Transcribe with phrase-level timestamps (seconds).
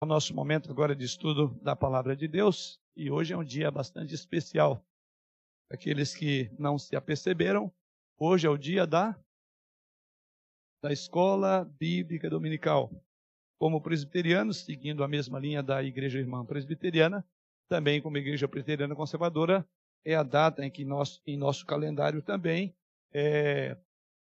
[0.00, 2.80] ao nosso momento agora de estudo da palavra de Deus.
[2.96, 4.82] E hoje é um dia bastante especial.
[5.70, 7.70] Aqueles que não se aperceberam,
[8.18, 9.14] hoje é o dia da,
[10.82, 12.90] da escola bíblica dominical.
[13.58, 17.22] Como presbiterianos, seguindo a mesma linha da Igreja Irmã Presbiteriana,
[17.68, 19.68] também como Igreja Presbiteriana Conservadora,
[20.02, 22.74] é a data em que nós, em nosso calendário também,
[23.12, 23.76] é,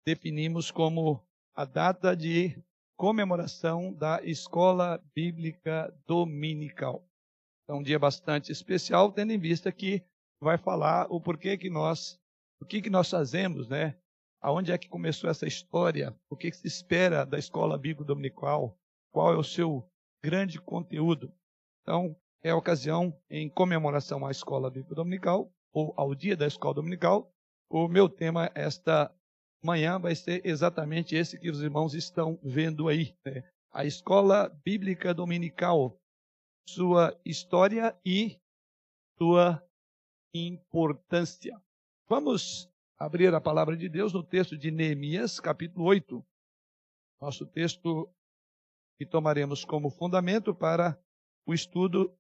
[0.07, 1.21] definimos como
[1.53, 2.57] a data de
[2.97, 7.07] comemoração da Escola Bíblica Dominical.
[7.69, 10.05] É um dia bastante especial, tendo em vista que
[10.41, 12.19] vai falar o porquê que nós,
[12.61, 13.97] o que que nós fazemos, né?
[14.41, 16.15] Aonde é que começou essa história?
[16.29, 18.79] O que, que se espera da Escola Bíblica Dominical?
[19.11, 19.89] Qual é o seu
[20.23, 21.33] grande conteúdo?
[21.83, 26.75] Então, é a ocasião em comemoração à Escola Bíblica Dominical ou ao Dia da Escola
[26.75, 27.33] Dominical.
[27.71, 29.11] O meu tema esta
[29.65, 33.17] Amanhã vai ser exatamente esse que os irmãos estão vendo aí.
[33.25, 33.43] Né?
[33.73, 35.99] A Escola Bíblica Dominical,
[36.69, 38.39] sua história e
[39.17, 39.67] sua
[40.35, 41.59] importância.
[42.07, 46.23] Vamos abrir a palavra de Deus no texto de Neemias, capítulo 8.
[47.23, 48.07] Nosso texto
[48.99, 51.03] que tomaremos como fundamento para
[51.47, 52.15] o estudo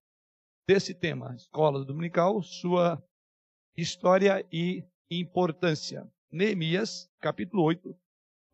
[0.66, 3.04] desse tema, Escola Dominical, sua
[3.76, 6.10] história e importância.
[6.34, 7.96] Neemias, capítulo 8.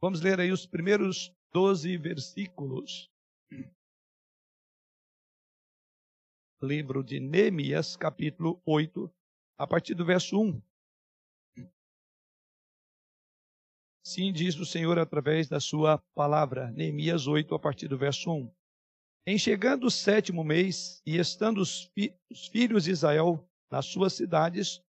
[0.03, 3.11] Vamos ler aí os primeiros 12 versículos.
[6.63, 9.11] Livro de Neemias, capítulo 8,
[9.57, 10.63] a partir do verso 1.
[14.05, 16.71] Sim, diz o Senhor através da sua palavra.
[16.73, 18.55] Neemias 8, a partir do verso 1.
[19.27, 24.13] Em chegando o sétimo mês, e estando os, fi os filhos de Israel nas suas
[24.13, 24.83] cidades,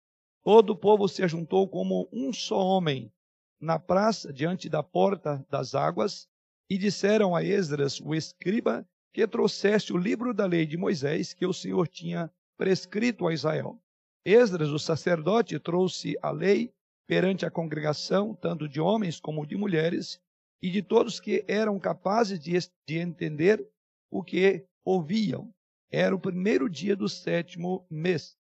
[0.42, 3.12] Todo o povo se ajuntou como um só homem
[3.60, 6.26] na praça diante da porta das águas
[6.68, 11.44] e disseram a Esdras, o escriba, que trouxesse o livro da lei de Moisés que
[11.44, 13.78] o Senhor tinha prescrito a Israel.
[14.24, 16.72] Esdras, o sacerdote, trouxe a lei
[17.06, 20.20] perante a congregação, tanto de homens como de mulheres,
[20.62, 22.52] e de todos que eram capazes de,
[22.86, 23.66] de entender
[24.10, 25.52] o que ouviam.
[25.90, 28.38] Era o primeiro dia do sétimo mês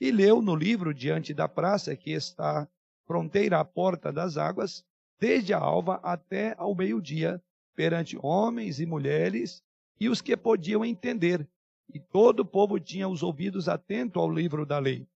[0.00, 2.68] e leu no livro diante da praça que está
[3.06, 4.84] fronteira à porta das águas,
[5.18, 7.42] desde a alva até ao meio-dia,
[7.74, 9.62] perante homens e mulheres
[9.98, 11.48] e os que podiam entender.
[11.92, 15.06] E todo o povo tinha os ouvidos atentos ao livro da lei.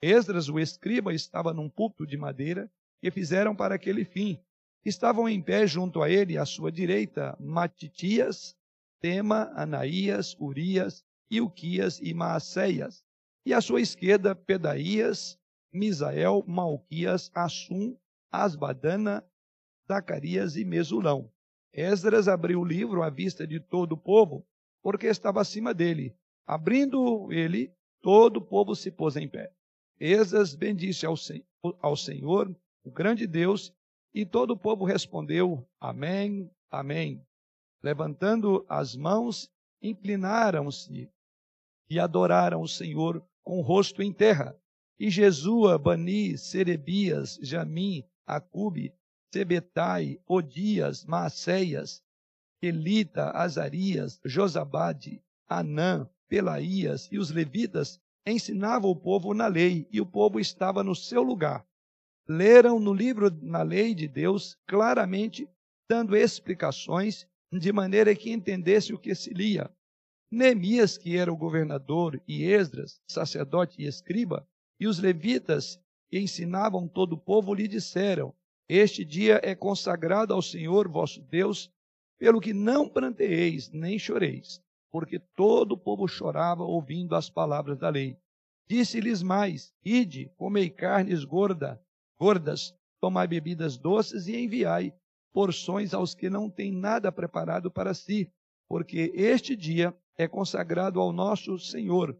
[0.00, 2.70] Esdras, o escriba, estava num púlpito de madeira
[3.00, 4.38] que fizeram para aquele fim.
[4.84, 8.56] Estavam em pé junto a ele, à sua direita, Matitias,
[9.00, 13.03] Tema, Anaías, Urias, Ilquias e Maacéias
[13.44, 15.38] e à sua esquerda, Pedaías,
[15.72, 17.96] Misael, Malquias, Assum,
[18.30, 19.24] Asbadana,
[19.86, 21.30] Zacarias e Mesulão.
[21.72, 24.46] Esdras abriu o livro à vista de todo o povo,
[24.82, 26.16] porque estava acima dele.
[26.46, 29.52] Abrindo ele, todo o povo se pôs em pé.
[29.98, 31.14] Esdras bendisse ao,
[31.80, 33.74] ao Senhor, o grande Deus,
[34.12, 37.24] e todo o povo respondeu: Amém, Amém.
[37.80, 39.48] Levantando as mãos,
[39.80, 41.08] inclinaram-se
[41.88, 44.58] e adoraram o Senhor com o rosto em terra.
[44.98, 48.94] E Jesua, Bani, Serebias, Jamim, Acube,
[49.32, 52.02] Sebetai, Odias, Maacéias,
[52.62, 60.06] Elita, Azarias, Josabade, Anã, Pelaías e os levitas ensinavam o povo na lei, e o
[60.06, 61.66] povo estava no seu lugar.
[62.26, 65.46] Leram no livro na lei de Deus claramente,
[65.88, 69.70] dando explicações, de maneira que entendesse o que se lia.
[70.34, 74.46] Neemias, que era o governador, e Esdras, sacerdote e escriba,
[74.78, 75.80] e os levitas
[76.10, 78.34] que ensinavam todo o povo lhe disseram:
[78.68, 81.70] Este dia é consagrado ao Senhor vosso Deus,
[82.18, 87.88] pelo que não pranteeis nem choreis, porque todo o povo chorava ouvindo as palavras da
[87.88, 88.16] lei.
[88.68, 91.80] Disse-lhes mais: Ide, comei carnes gorda,
[92.18, 94.94] gordas, tomai bebidas doces e enviai
[95.32, 98.32] porções aos que não têm nada preparado para si,
[98.68, 102.16] porque este dia é consagrado ao nosso Senhor.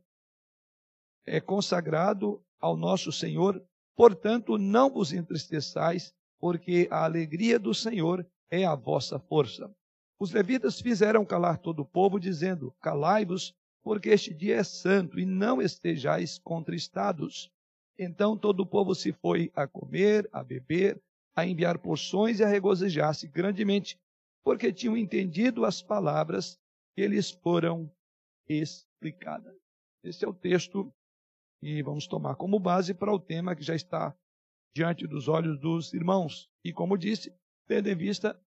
[1.27, 3.63] É consagrado ao nosso Senhor,
[3.97, 9.75] portanto, não vos entristeçais, porque a alegria do Senhor é a vossa força.
[10.19, 15.25] Os levitas fizeram calar todo o povo, dizendo: Calai-vos, porque este dia é santo, e
[15.25, 17.51] não estejais contristados.
[17.99, 21.01] Então todo o povo se foi a comer, a beber,
[21.35, 23.99] a enviar porções e a regozijar-se grandemente,
[24.43, 26.59] porque tinham entendido as palavras
[26.95, 27.91] que lhes foram
[28.49, 29.57] explicadas.
[30.03, 30.93] Esse é o texto
[31.61, 34.17] que vamos tomar como base para o tema que já está
[34.75, 36.51] diante dos olhos dos irmãos.
[36.63, 37.35] E como disse,
[37.67, 38.39] tendo em vista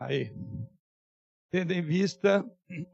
[0.00, 0.32] Aí.
[1.52, 2.42] Tendo em vista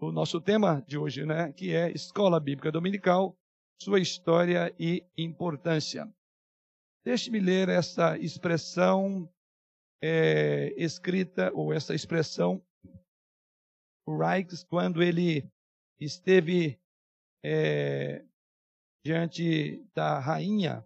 [0.01, 3.39] o nosso tema de hoje, né, que é Escola Bíblica Dominical,
[3.81, 6.13] sua história e importância.
[7.05, 9.33] Deixe-me ler essa expressão
[10.03, 12.61] é, escrita, ou essa expressão,
[14.05, 15.49] o Reichs, quando ele
[16.01, 16.77] esteve
[17.45, 18.25] é,
[19.05, 20.85] diante da rainha,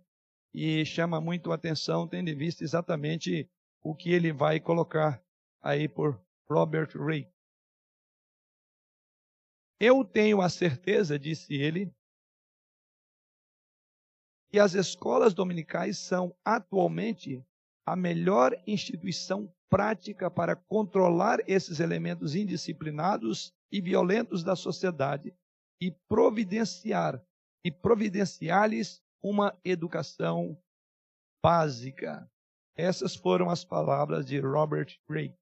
[0.52, 3.48] e chama muito a atenção, tendo em vista exatamente
[3.82, 5.22] o que ele vai colocar
[5.62, 7.30] aí por Robert Ray.
[9.78, 11.92] Eu tenho a certeza, disse ele,
[14.50, 17.44] que as escolas dominicais são atualmente
[17.86, 25.32] a melhor instituição prática para controlar esses elementos indisciplinados e violentos da sociedade
[25.80, 27.24] e providenciar
[27.64, 30.60] e providenciar-lhes uma educação
[31.42, 32.28] básica.
[32.76, 35.34] Essas foram as palavras de Robert Gray.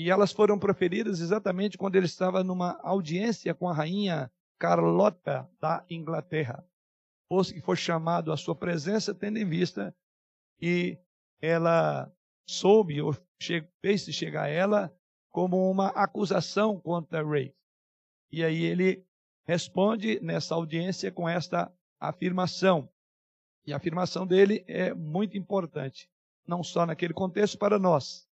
[0.00, 5.84] E elas foram proferidas exatamente quando ele estava numa audiência com a rainha Carlota da
[5.90, 6.66] Inglaterra.
[7.28, 9.94] Fosse que foi chamado à sua presença, tendo em vista
[10.58, 10.98] que
[11.38, 12.10] ela
[12.48, 13.14] soube, ou
[13.82, 14.90] fez-se chegar a ela,
[15.28, 17.54] como uma acusação contra Ray.
[18.32, 19.04] E aí ele
[19.44, 21.70] responde nessa audiência com esta
[22.00, 22.88] afirmação.
[23.66, 26.08] E a afirmação dele é muito importante,
[26.46, 28.29] não só naquele contexto para nós,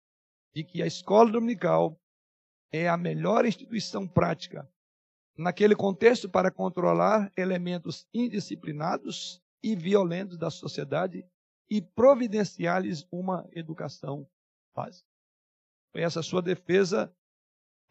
[0.55, 1.99] de que a escola dominical
[2.71, 4.65] é a melhor instituição prática
[5.37, 11.25] naquele contexto para controlar elementos indisciplinados e violentos da sociedade
[11.69, 14.25] e providenciar-lhes uma educação
[14.73, 15.09] básica.
[15.91, 17.13] Foi essa sua defesa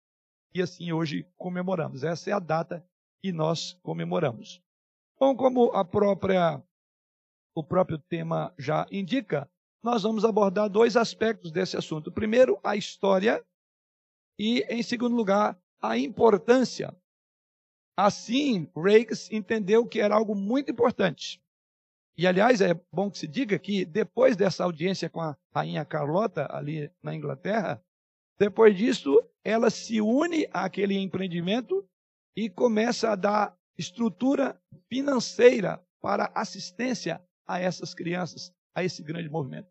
[0.56, 2.04] E assim hoje comemoramos.
[2.04, 2.84] Essa é a data
[3.22, 4.62] que nós comemoramos.
[5.20, 6.64] Bom, como a própria
[7.54, 9.50] o próprio tema já indica,
[9.84, 12.12] nós vamos abordar dois aspectos desse assunto.
[12.12, 13.46] Primeiro, a história
[14.40, 16.96] e, em segundo lugar, a importância
[17.98, 21.42] Assim, Rakes entendeu que era algo muito importante.
[22.18, 26.48] E, aliás, é bom que se diga que depois dessa audiência com a rainha Carlota,
[26.52, 27.82] ali na Inglaterra,
[28.38, 31.88] depois disso, ela se une àquele empreendimento
[32.36, 34.60] e começa a dar estrutura
[34.90, 39.70] financeira para assistência a essas crianças, a esse grande movimento.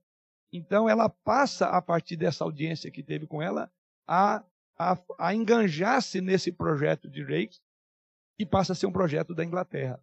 [0.52, 3.70] Então, ela passa, a partir dessa audiência que teve com ela,
[4.06, 4.42] a,
[4.78, 7.60] a, a enganjar-se nesse projeto de Rakes
[8.38, 10.00] e passa a ser um projeto da Inglaterra.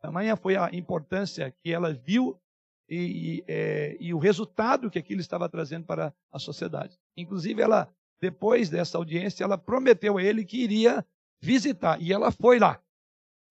[0.00, 2.40] Tamanha foi a importância que ela viu
[2.88, 6.98] e, e, é, e, o resultado que aquilo estava trazendo para a sociedade.
[7.16, 11.04] Inclusive, ela, depois dessa audiência, ela prometeu a ele que iria
[11.40, 12.00] visitar.
[12.00, 12.80] E ela foi lá.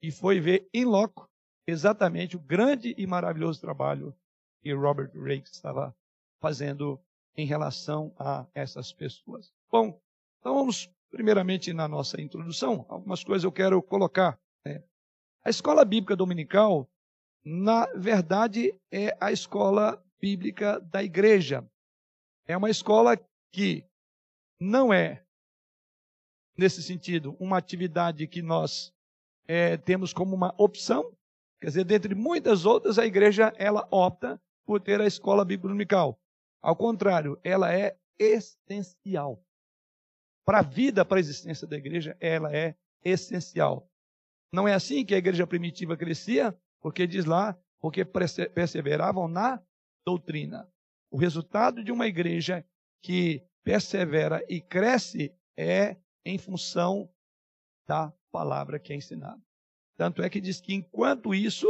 [0.02, 1.30] E foi ver em loco
[1.68, 4.16] exatamente o grande e maravilhoso trabalho
[4.62, 5.96] que Robert Rakes estava
[6.40, 7.00] fazendo
[7.36, 9.54] em relação a essas pessoas.
[9.72, 10.00] Bom,
[10.40, 14.40] então vamos primeiramente na nossa introdução, algumas coisas eu quero colocar.
[14.66, 14.84] Né?
[15.44, 16.90] A escola bíblica dominical,
[17.50, 21.66] na verdade, é a escola bíblica da igreja.
[22.46, 23.18] É uma escola
[23.54, 23.86] que
[24.60, 25.24] não é,
[26.58, 28.94] nesse sentido, uma atividade que nós
[29.48, 31.16] é, temos como uma opção.
[31.62, 35.98] Quer dizer, dentre muitas outras, a igreja ela opta por ter a escola bíblica.
[36.62, 39.42] Ao contrário, ela é essencial
[40.44, 42.76] para a vida, para a existência da igreja, ela é
[43.06, 43.90] essencial.
[44.52, 46.54] Não é assim que a igreja primitiva crescia?
[46.82, 49.62] Porque diz lá, porque perseveravam na
[50.06, 50.70] doutrina.
[51.10, 52.66] O resultado de uma igreja
[53.02, 57.10] que persevera e cresce é em função
[57.88, 59.42] da palavra que é ensinada.
[59.96, 61.68] Tanto é que diz que enquanto isso,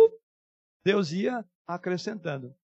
[0.84, 2.56] Deus ia acrescentando.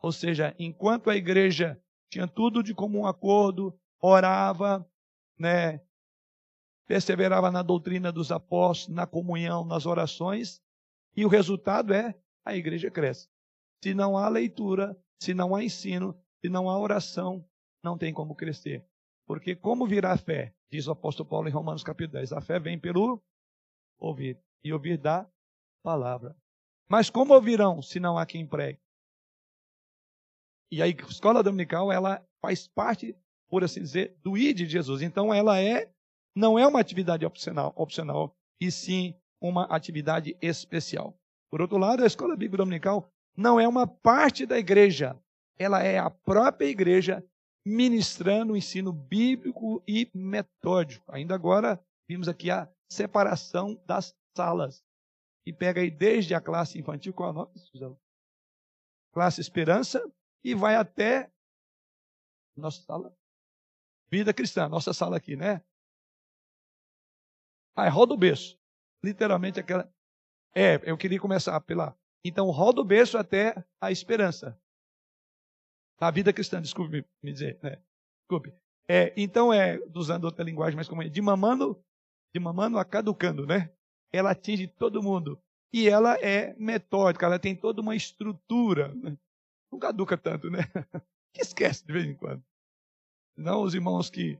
[0.00, 4.88] Ou seja, enquanto a igreja tinha tudo de comum acordo, orava,
[5.38, 5.80] né,
[6.86, 10.62] perseverava na doutrina dos apóstolos, na comunhão, nas orações,
[11.16, 13.28] e o resultado é a igreja cresce.
[13.82, 17.44] Se não há leitura, se não há ensino, se não há oração,
[17.82, 18.84] não tem como crescer.
[19.26, 20.54] Porque como virá a fé?
[20.70, 22.32] Diz o apóstolo Paulo em Romanos capítulo 10.
[22.32, 23.22] A fé vem pelo
[23.98, 25.28] ouvir, e ouvir da
[25.82, 26.36] palavra.
[26.88, 28.80] Mas como ouvirão se não há quem pregue?
[30.70, 33.16] E a escola dominical, ela faz parte
[33.48, 35.02] por assim dizer, do ID de Jesus.
[35.02, 35.90] Então ela é
[36.34, 41.18] não é uma atividade opcional, opcional e sim uma atividade especial.
[41.50, 45.18] Por outro lado, a escola bíblica dominical não é uma parte da igreja,
[45.58, 47.24] ela é a própria igreja
[47.64, 51.04] ministrando o ensino bíblico e metódico.
[51.12, 54.84] Ainda agora, vimos aqui a separação das salas.
[55.44, 57.98] E pega aí desde a classe infantil, qual é o nome?
[59.12, 60.02] Classe Esperança,
[60.44, 61.30] e vai até
[62.56, 63.16] nossa sala.
[64.08, 65.62] Vida cristã, nossa sala aqui, né?
[67.74, 68.58] Ah, roda o berço.
[69.02, 69.90] Literalmente aquela.
[70.54, 71.96] É, eu queria começar pela.
[72.24, 74.58] Então, roda o berço até a esperança.
[75.98, 77.78] A vida cristã, desculpe me dizer, né?
[78.20, 78.52] Desculpe.
[78.88, 81.82] É, então, é, usando outra linguagem mais comum, de mamando,
[82.34, 83.70] de mamando a caducando, né?
[84.12, 85.40] Ela atinge todo mundo.
[85.72, 88.94] E ela é metódica, ela tem toda uma estrutura.
[88.94, 89.16] Né?
[89.70, 90.60] Não caduca tanto, né?
[91.32, 92.42] Que esquece de vez em quando.
[93.36, 94.38] Não os irmãos que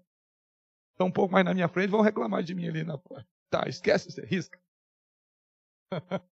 [0.92, 3.28] estão um pouco mais na minha frente vão reclamar de mim ali na porta.
[3.50, 4.60] Tá, esquece, você risca.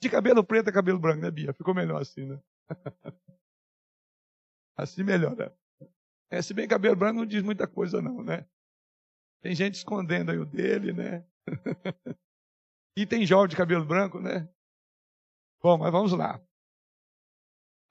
[0.00, 1.52] De cabelo preto a cabelo branco, né, Bia?
[1.52, 2.40] Ficou melhor assim, né?
[4.76, 5.56] Assim melhora.
[6.30, 8.48] É, se bem cabelo branco não diz muita coisa, não, né?
[9.42, 11.26] Tem gente escondendo aí o dele, né?
[12.96, 14.48] e tem jovem de cabelo branco, né?
[15.62, 16.40] Bom, mas vamos lá.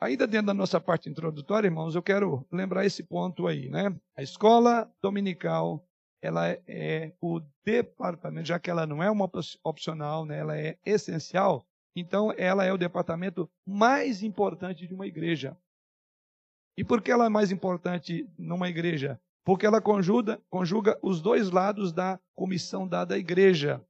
[0.01, 3.95] Ainda dentro da nossa parte introdutória, irmãos, eu quero lembrar esse ponto aí, né?
[4.17, 5.87] A escola dominical,
[6.21, 9.29] ela é o departamento, já que ela não é uma
[9.63, 10.39] opcional, né?
[10.39, 11.65] Ela é essencial.
[11.95, 15.57] Então, ela é o departamento mais importante de uma igreja.
[16.77, 19.19] E por que ela é mais importante numa igreja?
[19.43, 23.83] Porque ela conjuga, conjuga os dois lados da comissão dada à igreja.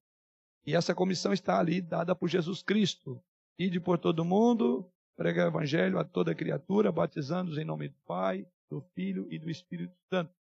[0.65, 3.21] E essa comissão está ali dada por Jesus Cristo.
[3.59, 8.47] Ide por todo mundo, prega o evangelho a toda criatura, batizando-os em nome do Pai,
[8.69, 10.40] do Filho e do Espírito Santo.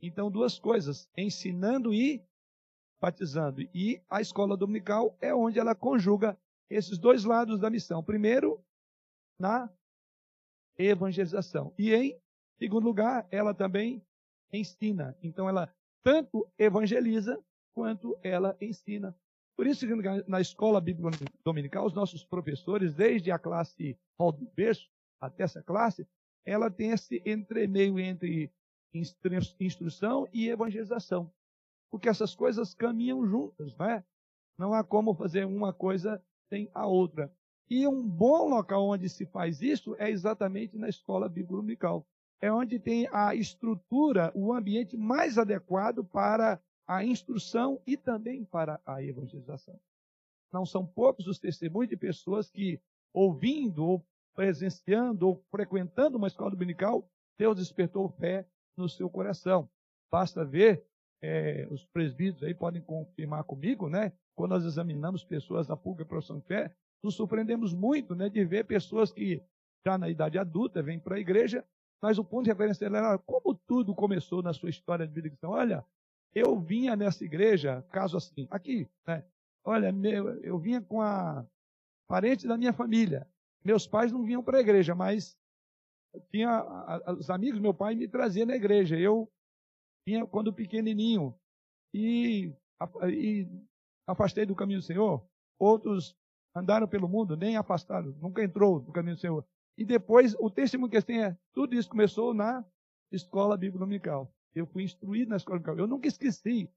[0.00, 2.22] Então, duas coisas: ensinando e
[3.00, 3.62] batizando.
[3.74, 6.38] E a escola dominical é onde ela conjuga
[6.68, 8.02] esses dois lados da missão.
[8.02, 8.60] Primeiro,
[9.38, 9.70] na
[10.78, 11.72] evangelização.
[11.78, 12.18] E em
[12.58, 14.02] segundo lugar, ela também
[14.52, 15.16] ensina.
[15.22, 15.72] Então ela
[16.02, 17.42] tanto evangeliza
[17.74, 19.14] quanto ela ensina.
[19.56, 19.94] Por isso que
[20.28, 24.88] na escola bíblica dominical, os nossos professores, desde a classe hall do berço
[25.20, 26.06] até essa classe,
[26.44, 28.52] ela tem esse entremeio entre
[28.94, 31.30] instrução e evangelização.
[31.90, 34.04] Porque essas coisas caminham juntas, não é?
[34.58, 37.32] Não há como fazer uma coisa sem a outra.
[37.68, 42.06] E um bom local onde se faz isso é exatamente na escola bíblico
[42.40, 48.80] É onde tem a estrutura, o ambiente mais adequado para a instrução e também para
[48.86, 49.78] a evangelização.
[50.52, 52.80] Não são poucos os testemunhos de pessoas que,
[53.12, 59.68] ouvindo, ou presenciando, ou frequentando uma escola dominical, Deus despertou fé no seu coração.
[60.10, 60.84] Basta ver,
[61.22, 64.12] é, os presbíteros aí podem confirmar comigo, né?
[64.34, 68.64] Quando nós examinamos pessoas da pública profissão de fé, nos surpreendemos muito né, de ver
[68.64, 69.42] pessoas que
[69.84, 71.64] já na idade adulta vêm para a igreja,
[72.02, 75.28] mas o ponto de referência dela era como tudo começou na sua história de vida
[75.28, 75.48] cristã.
[75.48, 75.84] Olha,
[76.34, 79.24] eu vinha nessa igreja, caso assim, aqui, né?
[79.64, 81.44] Olha, meu, eu vinha com a
[82.06, 83.26] parente da minha família.
[83.64, 85.36] Meus pais não vinham para a igreja, mas
[86.30, 86.64] tinha
[87.18, 88.98] os amigos meu pai me traziam na igreja.
[88.98, 89.30] Eu
[90.06, 91.34] vinha quando pequenininho
[91.94, 92.52] e,
[93.08, 93.48] e
[94.06, 95.26] afastei do caminho do Senhor.
[95.58, 96.16] Outros
[96.54, 99.46] andaram pelo mundo, nem afastaram, nunca entrou no caminho do Senhor.
[99.78, 102.64] E depois, o testemunho que eles têm é, tudo isso começou na
[103.12, 104.32] escola bíblica dominical.
[104.54, 105.84] Eu fui instruído na escola dominical.
[105.84, 106.70] Eu nunca esqueci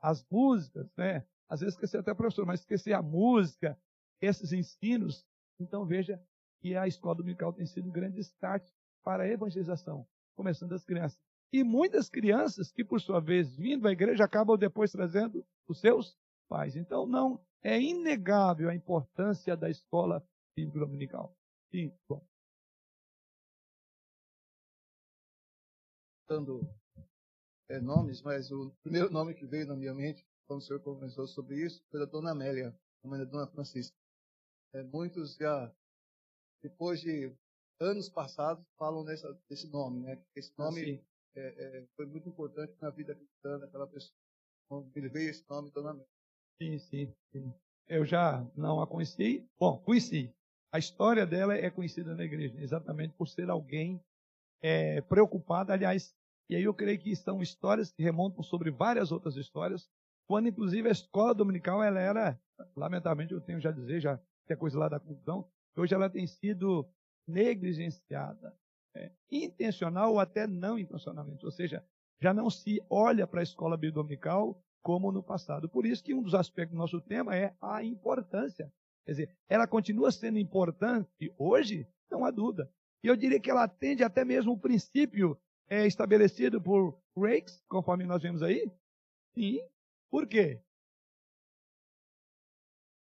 [0.00, 1.24] as músicas, né?
[1.48, 3.78] Às vezes esqueci até professor, mas esqueci a música,
[4.20, 5.24] esses ensinos.
[5.60, 6.20] Então veja
[6.60, 8.68] que a escola dominical tem sido um grande start
[9.02, 11.18] para a evangelização, começando das crianças.
[11.52, 16.16] E muitas crianças que, por sua vez, vindo à igreja, acabam depois trazendo os seus
[16.48, 16.76] pais.
[16.76, 20.24] Então, não é inegável a importância da escola
[20.56, 21.36] bíblica dominical.
[21.70, 22.24] Sim, bom.
[26.28, 26.60] Dando
[27.68, 31.26] é, nomes, mas o primeiro nome que veio na minha mente, quando o senhor conversou
[31.26, 33.96] sobre isso, foi da dona Amélia, a mãe da dona Francisca.
[34.72, 35.72] É, muitos já,
[36.62, 37.36] depois de
[37.80, 40.18] anos passados, falam nessa, desse nome, né?
[40.36, 41.02] Esse nome
[41.34, 44.14] é, é, foi muito importante na vida cristã daquela pessoa.
[44.66, 46.08] Então, ele veio esse nome, Dona Amélia.
[46.60, 47.54] Sim, sim, sim.
[47.88, 49.48] Eu já não a conheci.
[49.58, 50.32] Bom, conheci.
[50.72, 54.00] A história dela é conhecida na igreja, exatamente por ser alguém
[54.62, 55.72] é, preocupado.
[55.72, 56.14] Aliás,
[56.48, 59.90] e aí eu creio que são histórias que remontam sobre várias outras histórias,
[60.28, 62.40] quando inclusive a escola dominical ela era,
[62.76, 66.26] lamentavelmente eu tenho já dizer, já que é coisa lá da confusão, hoje ela tem
[66.26, 66.88] sido
[67.26, 68.56] negligenciada,
[68.94, 71.44] é, intencional ou até não intencionalmente.
[71.44, 71.84] Ou seja,
[72.20, 75.68] já não se olha para a escola dominical como no passado.
[75.68, 78.72] Por isso que um dos aspectos do nosso tema é a importância.
[79.04, 82.70] Quer dizer, ela continua sendo importante hoje, não há dúvida.
[83.02, 88.04] E eu diria que ela atende até mesmo o princípio é estabelecido por Rakes, conforme
[88.04, 88.70] nós vemos aí?
[89.34, 89.60] Sim.
[90.10, 90.60] Por quê?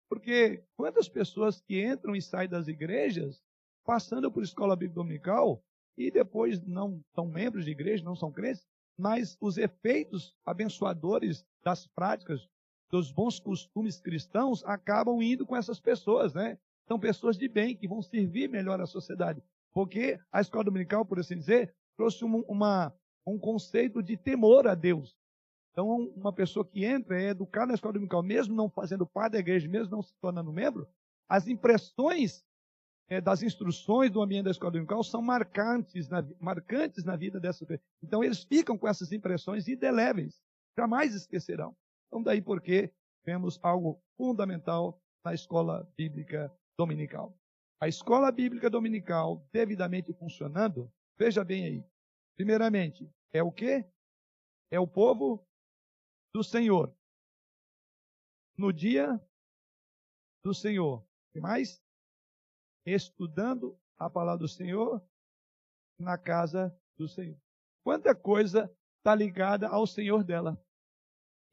[0.08, 3.42] Porque quantas pessoas que entram e saem das igrejas
[3.84, 5.62] passando por escola bíblica dominical
[5.96, 11.86] e depois não são membros de igreja, não são crentes, mas os efeitos abençoadores das
[11.86, 12.48] práticas,
[12.90, 16.58] dos bons costumes cristãos acabam indo com essas pessoas, né?
[16.86, 19.42] São pessoas de bem que vão servir melhor à sociedade.
[19.72, 22.94] Porque a escola dominical, por assim dizer, trouxe uma, uma,
[23.26, 25.16] um conceito de temor a Deus.
[25.70, 29.38] Então, uma pessoa que entra, é educada na escola dominical, mesmo não fazendo parte da
[29.38, 30.86] igreja, mesmo não se tornando membro,
[31.26, 32.44] as impressões
[33.12, 37.66] é, das instruções do ambiente da escola dominical são marcantes na, marcantes na vida dessa
[37.66, 37.86] pessoa.
[38.02, 40.40] Então, eles ficam com essas impressões indeléveis,
[40.76, 41.76] jamais esquecerão.
[42.06, 42.90] Então, daí porque
[43.22, 47.36] vemos algo fundamental na escola bíblica dominical.
[47.78, 51.84] A escola bíblica dominical, devidamente funcionando, veja bem aí.
[52.34, 53.84] Primeiramente, é o quê?
[54.70, 55.46] É o povo
[56.34, 56.94] do Senhor.
[58.56, 59.20] No dia
[60.42, 61.04] do Senhor.
[61.34, 61.82] E mais?
[62.84, 65.02] Estudando a palavra do Senhor
[65.98, 67.38] na casa do Senhor.
[67.84, 70.60] Quanta coisa está ligada ao Senhor dela.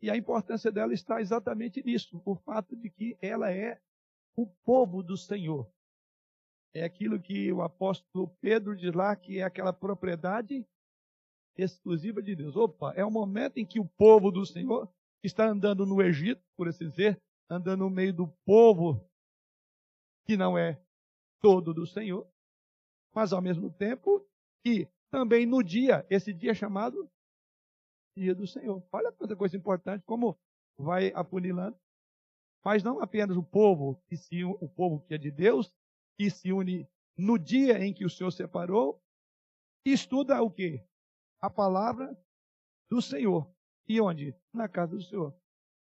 [0.01, 3.81] E a importância dela está exatamente nisso, o fato de que ela é
[4.35, 5.69] o povo do Senhor.
[6.73, 10.65] É aquilo que o apóstolo Pedro diz lá, que é aquela propriedade
[11.57, 12.55] exclusiva de Deus.
[12.55, 14.89] Opa, é o momento em que o povo do Senhor
[15.23, 19.05] está andando no Egito, por assim dizer, andando no meio do povo
[20.25, 20.79] que não é
[21.41, 22.27] todo do Senhor,
[23.13, 24.25] mas ao mesmo tempo
[24.63, 27.09] que também no dia, esse dia chamado
[28.15, 28.83] Dia do Senhor.
[28.91, 30.37] Olha quanta coisa importante, como
[30.77, 31.77] vai apunilando.
[32.63, 35.73] Mas não apenas o povo que se o povo que é de Deus,
[36.17, 36.85] que se une
[37.17, 39.01] no dia em que o Senhor separou,
[39.85, 40.85] estuda o quê?
[41.41, 42.17] A palavra
[42.89, 43.49] do Senhor.
[43.87, 44.35] E onde?
[44.53, 45.33] Na casa do Senhor.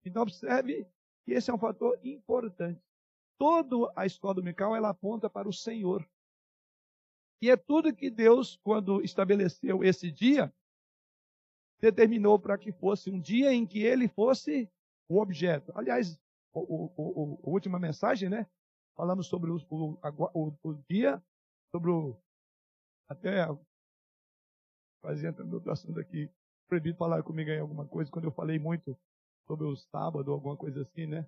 [0.04, 0.86] Então observe
[1.24, 2.85] que esse é um fator importante.
[3.38, 6.08] Toda a escola dominical ela aponta para o Senhor.
[7.42, 10.54] E é tudo que Deus, quando estabeleceu esse dia,
[11.80, 14.70] determinou para que fosse um dia em que ele fosse
[15.10, 15.72] o objeto.
[15.76, 16.20] Aliás,
[16.54, 18.48] o, a última mensagem, né?
[18.96, 19.58] Falamos sobre o,
[20.64, 21.22] o, dia,
[21.72, 22.18] sobre o.
[23.10, 23.46] Até
[25.02, 26.30] fazia entrando outro assunto aqui.
[26.68, 28.98] Proibido falar comigo em alguma coisa quando eu falei muito
[29.46, 31.28] sobre o sábado, alguma coisa assim, né?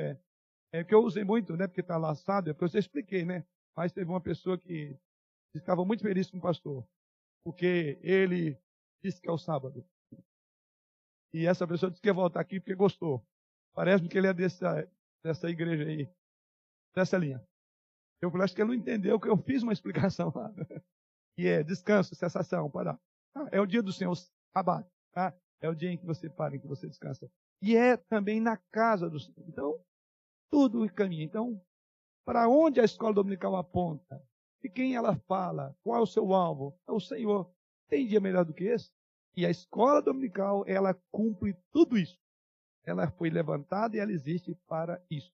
[0.00, 0.18] É.
[0.72, 1.66] É que eu usei muito, né?
[1.66, 3.44] Porque está laçado, é porque eu expliquei, né?
[3.76, 4.96] Mas teve uma pessoa que
[5.52, 6.86] ficava muito feliz com o pastor,
[7.44, 8.56] porque ele
[9.02, 9.84] disse que é o sábado.
[11.32, 13.24] E essa pessoa disse que ia voltar aqui porque gostou.
[13.74, 14.88] Parece-me que ele é dessa,
[15.24, 16.08] dessa igreja aí,
[16.94, 17.44] dessa linha.
[18.20, 20.52] Eu falei, acho que ele não entendeu que eu fiz uma explicação lá.
[21.36, 23.00] Que é descanso, cessação, parar.
[23.34, 24.14] Ah, é o dia do Senhor,
[24.52, 24.86] sábado.
[25.12, 25.34] Tá?
[25.60, 27.30] É o dia em que você para, em que você descansa.
[27.62, 29.48] E é também na casa do Senhor.
[29.48, 29.80] Então,
[30.50, 31.24] tudo caminha.
[31.24, 31.60] Então,
[32.24, 34.22] para onde a escola dominical aponta?
[34.62, 35.74] De quem ela fala?
[35.82, 36.78] Qual é o seu alvo?
[36.86, 37.50] É o Senhor.
[37.88, 38.90] Tem dia melhor do que esse?
[39.36, 42.18] E a escola dominical, ela cumpre tudo isso.
[42.84, 45.32] Ela foi levantada e ela existe para isso.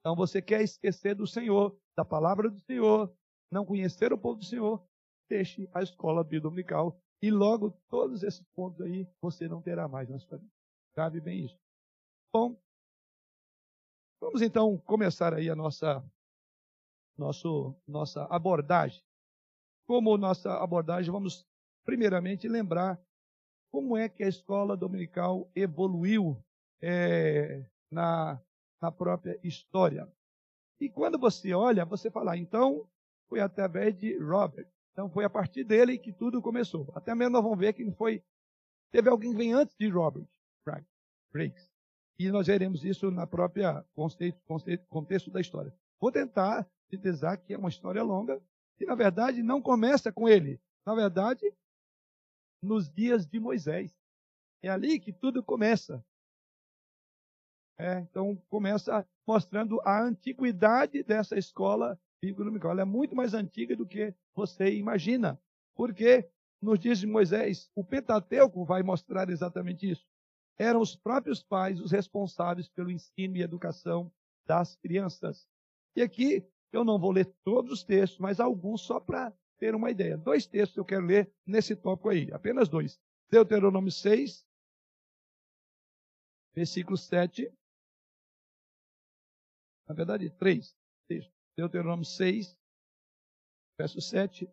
[0.00, 3.12] Então você quer esquecer do Senhor, da palavra do Senhor,
[3.50, 4.82] não conhecer o povo do Senhor,
[5.28, 10.18] deixe a escola dominical e logo todos esses pontos aí você não terá mais na
[10.18, 10.52] sua vida.
[10.94, 11.58] Cabe bem isso.
[12.32, 12.56] Bom,
[14.20, 16.04] vamos então começar aí a nossa
[17.18, 19.02] nosso, nossa abordagem.
[19.86, 21.46] Como nossa abordagem, vamos
[21.84, 23.00] primeiramente lembrar
[23.70, 26.42] como é que a escola dominical evoluiu
[26.80, 28.40] é, na,
[28.80, 30.10] na própria história.
[30.80, 32.88] E quando você olha, você fala, ah, então
[33.28, 34.68] foi através de Robert.
[34.92, 36.90] Então foi a partir dele que tudo começou.
[36.94, 38.22] Até mesmo nós vamos ver que não foi.
[38.90, 40.26] Teve alguém que vem antes de Robert
[41.32, 41.67] Briggs.
[42.18, 44.40] E nós veremos isso na própria contexto,
[44.88, 45.72] contexto da história.
[46.00, 48.42] Vou tentar sintetizar que é uma história longa,
[48.76, 50.60] que na verdade não começa com ele.
[50.84, 51.52] Na verdade,
[52.62, 53.96] nos dias de Moisés.
[54.62, 56.04] É ali que tudo começa.
[57.78, 63.86] É, então começa mostrando a antiguidade dessa escola bíblica Ela é muito mais antiga do
[63.86, 65.40] que você imagina.
[65.76, 66.28] Porque
[66.60, 70.04] nos dias de Moisés, o Pentateuco vai mostrar exatamente isso.
[70.58, 74.12] Eram os próprios pais os responsáveis pelo ensino e educação
[74.44, 75.46] das crianças.
[75.94, 79.90] E aqui eu não vou ler todos os textos, mas alguns só para ter uma
[79.90, 80.16] ideia.
[80.16, 83.00] Dois textos eu quero ler nesse tópico aí, apenas dois.
[83.30, 84.44] Deuteronômio 6,
[86.54, 87.52] versículo 7.
[89.86, 91.34] Na verdade, três textos.
[91.56, 92.56] Deuteronômio 6,
[93.78, 94.50] verso 7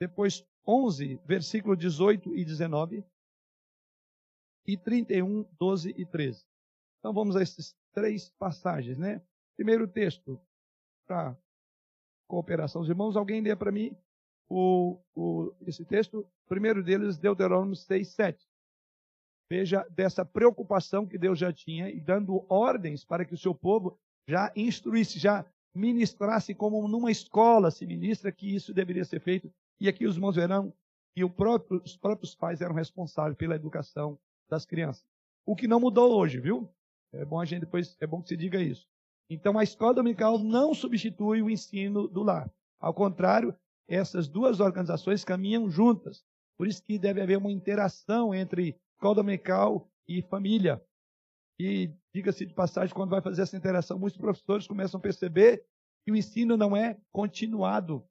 [0.00, 3.04] depois 11, versículo 18 e 19,
[4.66, 6.44] e 31, 12 e 13.
[6.98, 9.22] Então vamos a essas três passagens, né?
[9.56, 10.40] Primeiro texto,
[11.06, 11.36] para
[12.28, 13.96] cooperação dos irmãos, alguém lê para mim
[14.48, 16.20] o, o, esse texto?
[16.20, 18.46] O primeiro deles, Deuteronômio 6, 7.
[19.50, 23.98] Veja dessa preocupação que Deus já tinha e dando ordens para que o seu povo
[24.28, 29.50] já instruísse, já ministrasse como numa escola se ministra que isso deveria ser feito.
[29.80, 30.72] E aqui os irmãos verão
[31.14, 35.04] que próprio, os próprios pais eram responsáveis pela educação das crianças.
[35.44, 36.68] O que não mudou hoje, viu?
[37.12, 38.86] É bom a gente depois, é bom que se diga isso.
[39.30, 42.50] Então a escola dominical não substitui o ensino do lar.
[42.80, 43.54] Ao contrário,
[43.88, 46.24] essas duas organizações caminham juntas.
[46.56, 50.82] Por isso que deve haver uma interação entre escola dominical e família.
[51.58, 55.64] E diga-se de passagem, quando vai fazer essa interação, muitos professores começam a perceber
[56.04, 58.04] que o ensino não é continuado.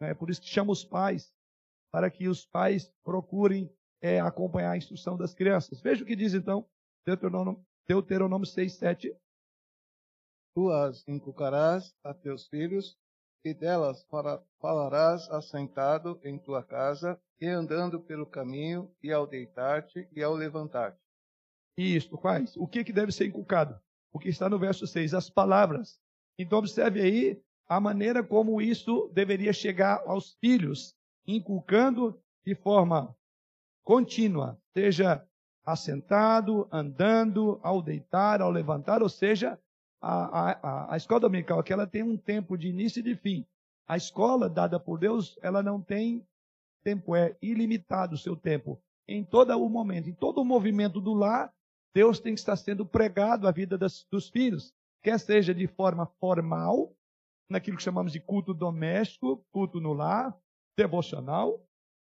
[0.00, 1.32] É por isso que chama os pais,
[1.90, 5.80] para que os pais procurem é, acompanhar a instrução das crianças.
[5.80, 6.68] Veja o que diz então
[7.04, 9.16] Deuteronômio, Deuteronômio 6, 7.
[10.54, 12.98] Tu as inculcarás a teus filhos,
[13.44, 14.04] e delas
[14.60, 21.00] falarás assentado em tua casa, e andando pelo caminho, e ao deitar-te e ao levantar-te.
[21.76, 22.56] Isto, quais?
[22.56, 23.80] O que, que deve ser inculcado?
[24.12, 26.00] O que está no verso 6, as palavras.
[26.36, 30.94] Então, observe aí a maneira como isso deveria chegar aos filhos,
[31.26, 33.14] inculcando de forma
[33.84, 35.24] contínua, seja
[35.64, 39.58] assentado, andando, ao deitar, ao levantar, ou seja,
[40.00, 43.46] a, a, a escola dominical aqui ela tem um tempo de início e de fim.
[43.86, 46.26] A escola dada por Deus, ela não tem
[46.82, 48.80] tempo, é ilimitado o seu tempo.
[49.06, 51.52] Em todo o momento, em todo o movimento do lar,
[51.94, 56.06] Deus tem que estar sendo pregado à vida das, dos filhos, quer seja de forma
[56.20, 56.94] formal,
[57.48, 60.36] naquilo que chamamos de culto doméstico, culto no lar,
[60.76, 61.64] devocional,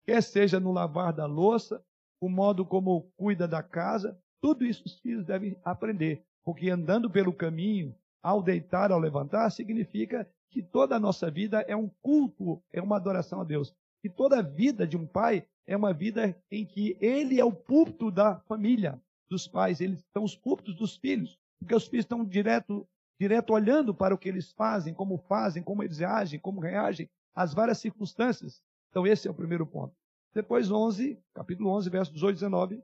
[0.04, 1.84] quer seja no lavar da louça,
[2.20, 6.24] o modo como cuida da casa, tudo isso os filhos devem aprender.
[6.44, 11.74] Porque andando pelo caminho, ao deitar, ao levantar, significa que toda a nossa vida é
[11.74, 13.74] um culto, é uma adoração a Deus.
[14.02, 17.52] E toda a vida de um pai é uma vida em que ele é o
[17.52, 22.24] púlpito da família, dos pais, eles são os púlpitos dos filhos, porque os filhos estão
[22.24, 22.86] direto,
[23.18, 27.52] direto olhando para o que eles fazem, como fazem, como eles agem, como reagem às
[27.54, 28.62] várias circunstâncias.
[28.90, 29.94] Então esse é o primeiro ponto.
[30.32, 32.82] Depois 11, capítulo 11, versos 18 e 19.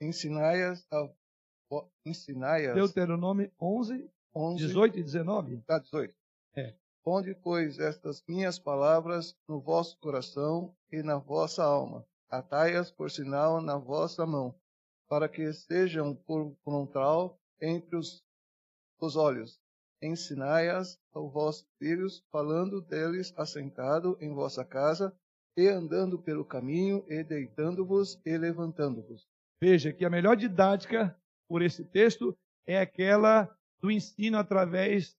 [0.00, 1.08] Ensinai-as a
[2.04, 2.74] ensinai-as.
[2.74, 5.56] Deuteronômio 11, 11, 18 e 19.
[5.62, 6.14] Tá, 18.
[6.56, 6.74] É.
[7.04, 12.06] Ponde, pois, estas minhas palavras no vosso coração e na vossa alma.
[12.28, 14.54] Atai-as por sinal na vossa mão,
[15.12, 18.24] para que sejam por frontal entre os,
[18.98, 19.60] os olhos.
[20.02, 25.14] Ensinai-as aos vossos filhos, falando deles assentado em vossa casa,
[25.54, 29.28] e andando pelo caminho, e deitando-vos e levantando-vos.
[29.62, 31.14] Veja que a melhor didática
[31.46, 32.34] por esse texto
[32.66, 35.14] é aquela do ensino através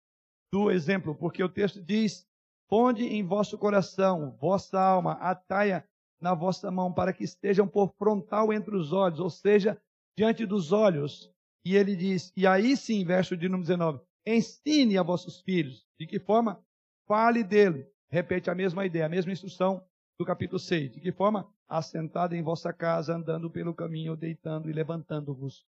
[0.50, 2.26] do exemplo, porque o texto diz:
[2.66, 5.86] Ponde em vosso coração, vossa alma, ataia
[6.22, 9.80] na vossa mão, para que estejam por frontal entre os olhos, ou seja,
[10.16, 11.30] diante dos olhos.
[11.64, 15.86] E ele diz, e aí sim, verso de número 19: Ensine a vossos filhos.
[15.98, 16.64] De que forma?
[17.06, 17.86] Fale dele.
[18.10, 19.84] Repete a mesma ideia, a mesma instrução
[20.18, 20.92] do capítulo 6.
[20.92, 21.52] De que forma?
[21.72, 25.66] assentado em vossa casa, andando pelo caminho, deitando e levantando-vos.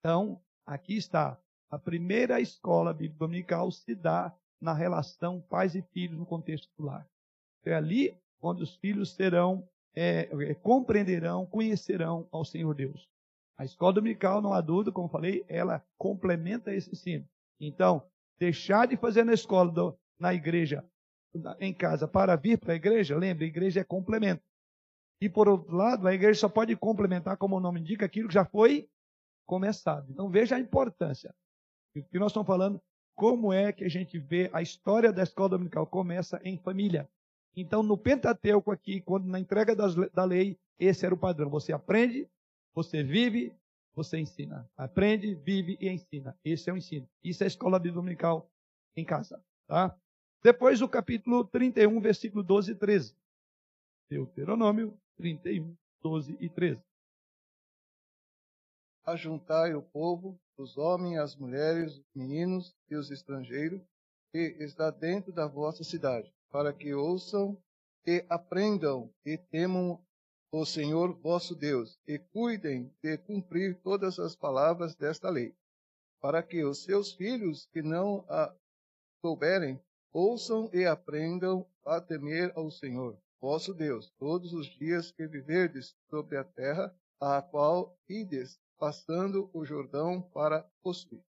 [0.00, 1.38] Então, aqui está.
[1.70, 6.86] A primeira escola bíblica dominical se dá na relação pais e filhos no contexto do
[6.86, 7.06] lar.
[7.64, 13.08] É ali onde os filhos serão, é, é, compreenderão, conhecerão ao Senhor Deus.
[13.58, 17.28] A escola dominical, não há dúvida, como falei, ela complementa esse ensino.
[17.60, 18.04] Então,
[18.38, 20.84] deixar de fazer na escola, do, na igreja,
[21.58, 24.42] em casa, para vir para a igreja, lembre, a igreja é complemento.
[25.20, 28.34] E por outro lado, a igreja só pode complementar, como o nome indica, aquilo que
[28.34, 28.88] já foi
[29.44, 30.08] começado.
[30.12, 31.34] Então veja a importância.
[31.96, 32.80] O que nós estamos falando,
[33.16, 37.08] como é que a gente vê a história da escola dominical começa em família.
[37.60, 41.50] Então no Pentateuco aqui, quando na entrega das, da lei, esse era o padrão.
[41.50, 42.28] Você aprende,
[42.72, 43.52] você vive,
[43.92, 44.70] você ensina.
[44.76, 46.38] Aprende, vive e ensina.
[46.44, 47.08] Esse é o ensino.
[47.22, 48.48] Isso é a escola dominical
[48.96, 49.42] em casa.
[49.66, 49.96] Tá?
[50.40, 53.16] Depois o capítulo 31, versículo 12 e 13.
[54.08, 56.80] Deuteronômio 31, 12 e 13.
[59.04, 63.82] Ajuntai o povo, os homens, as mulheres, os meninos e os estrangeiros,
[64.30, 67.56] que está dentro da vossa cidade, para que ouçam
[68.06, 70.00] e aprendam e temam
[70.50, 75.54] o Senhor vosso Deus, e cuidem de cumprir todas as palavras desta lei,
[76.20, 78.54] para que os seus filhos que não a
[79.20, 79.78] souberem
[80.12, 86.38] Ouçam e aprendam a temer ao Senhor, vosso Deus, todos os dias que viverdes sobre
[86.38, 91.22] a terra, a qual ides, passando o Jordão para possuir.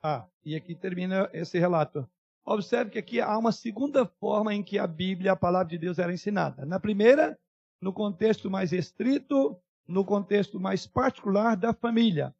[0.00, 2.08] Ah, e aqui termina esse relato.
[2.44, 5.98] Observe que aqui há uma segunda forma em que a Bíblia, a palavra de Deus,
[5.98, 6.66] era ensinada.
[6.66, 7.38] Na primeira,
[7.80, 9.56] no contexto mais estrito,
[9.88, 12.34] no contexto mais particular da família.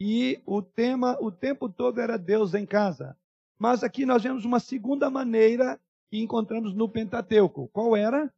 [0.00, 3.16] E o tema o tempo todo era Deus em casa.
[3.58, 7.68] Mas aqui nós vemos uma segunda maneira que encontramos no Pentateuco.
[7.68, 8.32] Qual era?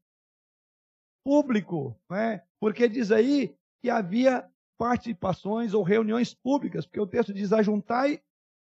[1.24, 2.42] Público, né?
[2.58, 8.20] Porque diz aí que havia participações ou reuniões públicas, porque o texto diz: ajuntai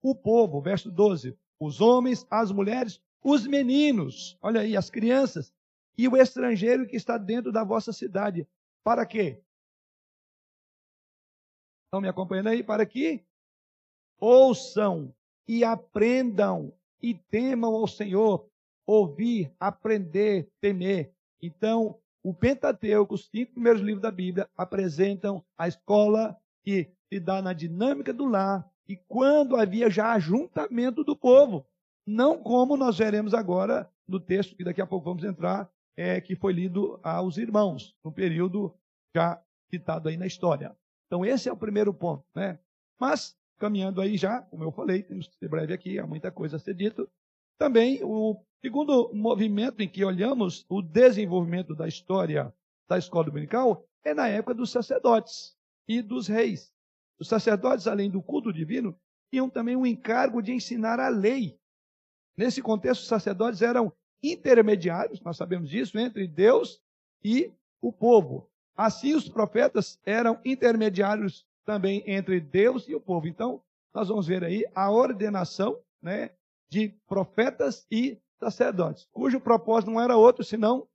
[0.02, 5.52] o povo, verso 12, os homens, as mulheres, os meninos, olha aí, as crianças,
[5.96, 8.46] e o estrangeiro que está dentro da vossa cidade.
[8.84, 9.42] Para quê?
[11.86, 12.62] Estão me acompanhando aí?
[12.62, 13.24] Para que
[14.20, 15.12] ouçam
[15.46, 18.48] e aprendam e temam ao Senhor.
[18.86, 21.12] Ouvir, aprender, temer.
[21.42, 27.42] Então, o Pentateuco, os cinco primeiros livros da Bíblia, apresentam a escola que se dá
[27.42, 31.66] na dinâmica do lar, e quando havia já ajuntamento do povo.
[32.06, 36.34] Não como nós veremos agora no texto que daqui a pouco vamos entrar, é, que
[36.34, 38.74] foi lido aos irmãos, no período
[39.14, 40.74] já citado aí na história.
[41.06, 42.24] Então, esse é o primeiro ponto.
[42.34, 42.58] Né?
[42.98, 46.56] Mas, caminhando aí já, como eu falei, temos que ser breve aqui, há muita coisa
[46.56, 47.08] a ser dito.
[47.58, 52.54] Também, o segundo movimento em que olhamos o desenvolvimento da história
[52.88, 55.54] da escola dominical é na época dos sacerdotes
[55.86, 56.72] e dos reis.
[57.18, 58.98] Os sacerdotes, além do culto divino,
[59.30, 61.58] tinham também o encargo de ensinar a lei.
[62.36, 66.80] Nesse contexto, os sacerdotes eram intermediários, nós sabemos disso, entre Deus
[67.22, 68.48] e o povo.
[68.76, 73.26] Assim, os profetas eram intermediários também entre Deus e o povo.
[73.26, 73.60] Então,
[73.92, 76.30] nós vamos ver aí a ordenação né,
[76.70, 80.86] de profetas e sacerdotes, cujo propósito não era outro senão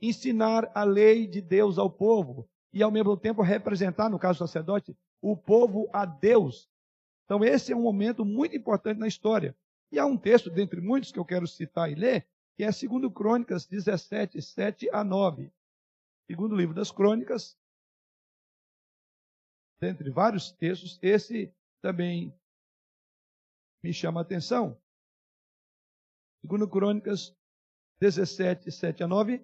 [0.00, 4.46] ensinar a lei de Deus ao povo e, ao mesmo tempo, representar, no caso do
[4.46, 6.70] sacerdote, o povo a Deus.
[7.24, 9.56] Então, esse é um momento muito importante na história.
[9.90, 13.10] E há um texto, dentre muitos, que eu quero citar e ler, que é 2
[13.14, 15.50] Crônicas 17, 7 a 9.
[16.26, 17.56] Segundo livro das Crônicas,
[19.80, 22.34] dentre vários textos, esse também
[23.82, 24.78] me chama a atenção.
[26.42, 27.34] 2 Crônicas
[27.98, 29.42] 17, 7 a 9.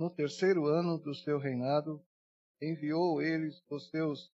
[0.00, 2.02] No terceiro ano do seu reinado,
[2.58, 4.32] enviou eles os seus,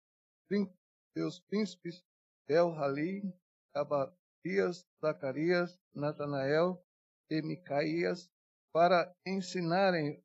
[1.12, 2.02] seus príncipes
[2.48, 3.30] El-Halim,
[3.74, 6.82] Abadias, Zacarias, Natanael
[7.28, 8.30] e Micaías
[8.72, 10.24] para ensinarem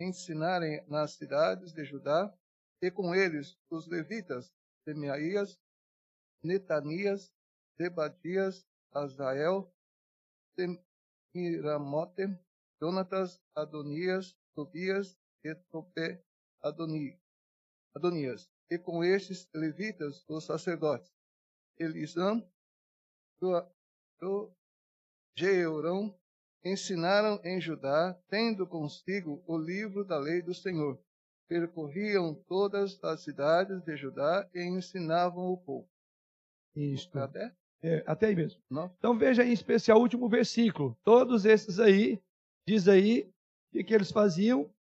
[0.00, 2.36] ensinarem nas cidades de Judá
[2.82, 5.56] e com eles os levitas Semiaías,
[6.42, 7.32] Netanias,
[7.80, 9.72] Zebadias, Azael,
[10.56, 12.36] Semiramote,
[12.84, 16.20] Jonatas, Adonias, Tobias e Tope
[16.62, 17.18] Adoni,
[17.96, 18.46] Adonias.
[18.70, 21.10] E com estes levitas, os sacerdotes,
[21.78, 22.46] Elisam,
[25.34, 26.14] Jeurão,
[26.62, 31.02] ensinaram em Judá, tendo consigo o livro da lei do Senhor.
[31.48, 35.88] Percorriam todas as cidades de Judá e ensinavam o povo.
[36.76, 37.18] Isto.
[37.18, 37.56] Até?
[37.82, 38.60] É, até aí mesmo.
[38.70, 38.94] Não?
[38.98, 40.94] Então veja em especial o último versículo.
[41.02, 42.22] Todos esses aí
[42.66, 43.30] Diz aí
[43.74, 44.72] o que eles faziam?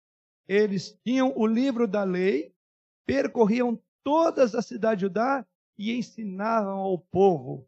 [0.48, 2.54] Eles tinham o livro da lei,
[3.06, 5.46] percorriam todas as cidades de Judá
[5.78, 7.68] e ensinavam ao povo.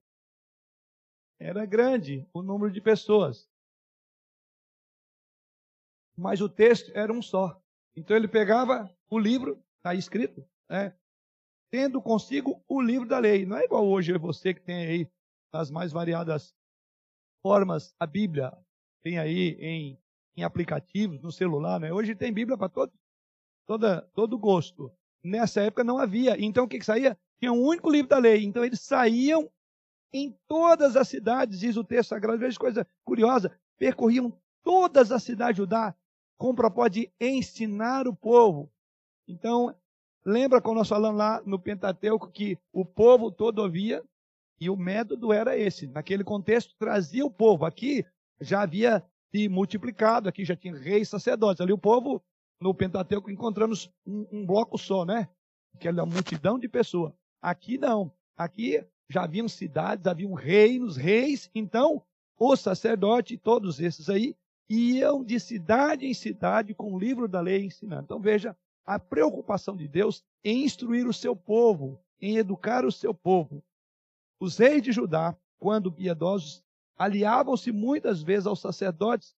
[1.39, 3.49] Era grande o número de pessoas.
[6.17, 7.61] Mas o texto era um só.
[7.95, 10.95] Então ele pegava o livro, está escrito, né?
[11.69, 13.45] tendo consigo o livro da lei.
[13.45, 15.11] Não é igual hoje você que tem aí
[15.51, 16.55] as mais variadas
[17.41, 18.57] formas a Bíblia.
[19.03, 20.01] Tem aí em
[20.35, 21.93] em aplicativos, no celular, né?
[21.93, 22.91] Hoje tem Bíblia para todo,
[24.13, 24.91] todo gosto.
[25.23, 26.39] Nessa época não havia.
[26.39, 27.17] Então o que, que saía?
[27.39, 28.43] Tinha um único livro da lei.
[28.43, 29.49] Então eles saíam
[30.13, 32.37] em todas as cidades, diz o texto sagrado.
[32.37, 33.51] Veja coisa curiosa.
[33.77, 34.31] Percorriam
[34.63, 35.95] todas as cidades de Judá
[36.37, 38.71] com o propósito de ensinar o povo.
[39.27, 39.73] Então,
[40.23, 44.03] lembra quando nós falamos lá no Pentateuco que o povo todo ouvia
[44.59, 45.87] e o método era esse.
[45.87, 47.65] Naquele contexto, trazia o povo.
[47.65, 48.05] Aqui
[48.39, 51.61] já havia se multiplicado, aqui já tinha reis, sacerdotes.
[51.61, 52.21] Ali o povo,
[52.59, 55.29] no Pentateuco, encontramos um, um bloco só, né?
[55.73, 57.13] Aquela multidão de pessoas.
[57.41, 58.11] Aqui não.
[58.37, 61.49] Aqui já haviam cidades, haviam reinos, reis.
[61.53, 62.01] Então,
[62.37, 64.35] o sacerdote, todos esses aí,
[64.69, 68.03] iam de cidade em cidade com o livro da lei ensinando.
[68.03, 73.13] Então veja a preocupação de Deus em instruir o seu povo, em educar o seu
[73.13, 73.63] povo.
[74.39, 76.63] Os reis de Judá, quando piedosos,
[76.97, 79.35] aliavam-se muitas vezes aos sacerdotes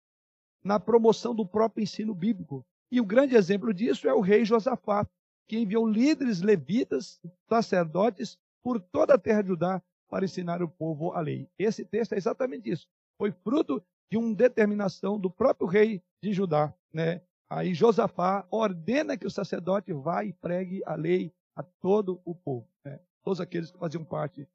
[0.63, 2.65] na promoção do próprio ensino bíblico.
[2.91, 5.08] E o grande exemplo disso é o rei Josafá,
[5.48, 11.13] que enviou líderes levitas, sacerdotes, por toda a terra de Judá para ensinar o povo
[11.13, 11.50] a lei.
[11.58, 12.88] Esse texto é exatamente isso.
[13.17, 16.74] Foi fruto de uma determinação do próprio rei de Judá.
[16.93, 17.22] Né?
[17.50, 22.67] Aí Josafá ordena que o sacerdote vá e pregue a lei a todo o povo,
[22.86, 23.00] né?
[23.24, 24.48] todos aqueles que faziam parte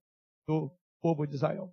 [0.46, 1.72] do povo de Israel.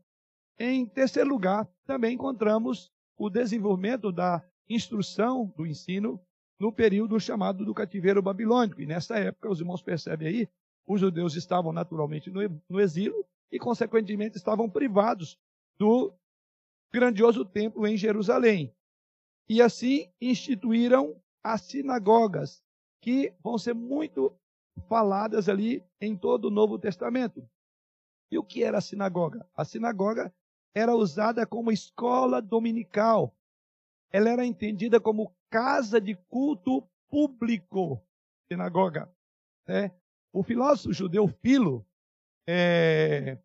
[0.59, 6.19] Em terceiro lugar, também encontramos o desenvolvimento da instrução, do ensino,
[6.59, 8.81] no período chamado do cativeiro babilônico.
[8.81, 10.49] E nessa época, os irmãos percebem aí,
[10.85, 15.39] os judeus estavam naturalmente no exílio e, consequentemente, estavam privados
[15.77, 16.13] do
[16.91, 18.75] grandioso templo em Jerusalém.
[19.47, 22.61] E assim instituíram as sinagogas,
[23.01, 24.35] que vão ser muito
[24.89, 27.47] faladas ali em todo o Novo Testamento.
[28.29, 29.47] E o que era a sinagoga?
[29.55, 30.33] A sinagoga
[30.73, 33.35] era usada como escola dominical.
[34.11, 38.01] Ela era entendida como casa de culto público,
[38.47, 39.09] sinagoga.
[39.67, 39.91] Né?
[40.31, 41.85] O filósofo judeu Filo
[42.47, 43.37] é,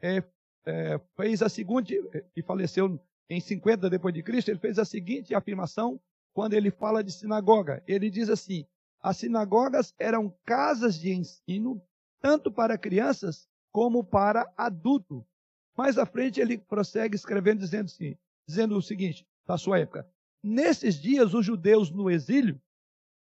[0.00, 0.22] é,
[0.66, 1.98] é, fez a seguinte,
[2.34, 6.00] que faleceu em 50 depois de Cristo, ele fez a seguinte afirmação
[6.32, 7.82] quando ele fala de sinagoga.
[7.86, 8.66] Ele diz assim:
[9.00, 11.80] as sinagogas eram casas de ensino
[12.20, 15.26] tanto para crianças como para adulto.
[15.76, 20.08] Mais à frente ele prossegue escrevendo dizendo assim, dizendo o seguinte, da sua época:
[20.42, 22.60] Nesses dias os judeus no exílio,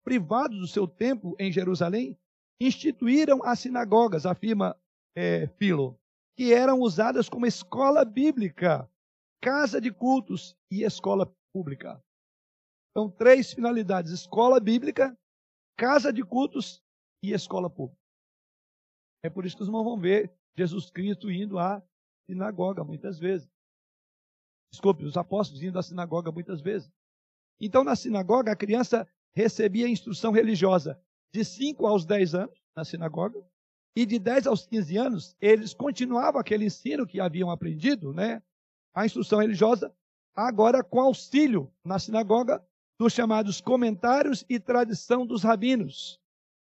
[0.03, 2.17] privados do seu templo em Jerusalém,
[2.59, 4.75] instituíram as sinagogas, afirma
[5.15, 5.47] é,
[6.35, 8.89] que eram usadas como escola bíblica,
[9.41, 12.03] casa de cultos e escola pública.
[12.91, 15.17] Então, três finalidades: escola bíblica,
[15.77, 16.81] casa de cultos
[17.23, 18.01] e escola pública.
[19.23, 21.81] É por isso que os irmãos vão ver Jesus Cristo indo à
[22.25, 23.49] sinagoga muitas vezes.
[24.71, 26.91] Desculpe, os apóstolos indo à sinagoga muitas vezes.
[27.59, 30.99] Então, na sinagoga, a criança recebia instrução religiosa
[31.33, 33.43] de 5 aos 10 anos, na sinagoga,
[33.95, 38.41] e de 10 aos 15 anos, eles continuavam aquele ensino que haviam aprendido, né?
[38.93, 39.93] A instrução religiosa,
[40.35, 42.63] agora com auxílio na sinagoga
[42.99, 46.19] dos chamados comentários e tradição dos rabinos.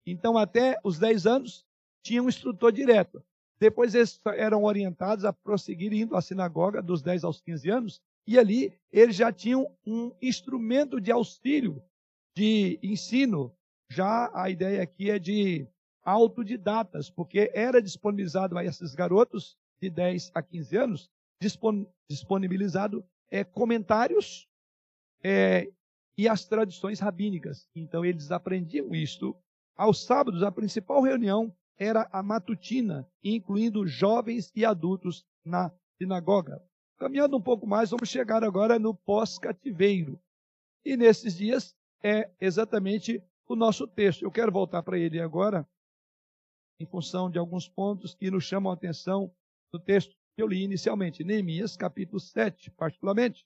[0.05, 1.65] Então, até os 10 anos,
[2.03, 3.23] tinha um instrutor direto.
[3.59, 8.37] Depois eles eram orientados a prosseguir indo à sinagoga dos 10 aos 15 anos, e
[8.37, 11.81] ali eles já tinham um instrumento de auxílio,
[12.35, 13.55] de ensino.
[13.89, 15.67] Já a ideia aqui é de
[16.03, 21.09] autodidatas, porque era disponibilizado a esses garotos de 10 a 15 anos,
[22.09, 24.47] disponibilizado é, comentários
[25.23, 25.71] é,
[26.17, 27.67] e as tradições rabínicas.
[27.75, 29.35] Então eles aprendiam isto.
[29.75, 36.63] Aos sábados, a principal reunião era a matutina, incluindo jovens e adultos na sinagoga.
[36.97, 40.19] Caminhando um pouco mais, vamos chegar agora no pós-cativeiro.
[40.83, 44.23] E nesses dias é exatamente o nosso texto.
[44.23, 45.67] Eu quero voltar para ele agora,
[46.79, 49.31] em função de alguns pontos que nos chamam a atenção
[49.71, 53.45] do texto que eu li inicialmente, Neemias, capítulo 7, particularmente,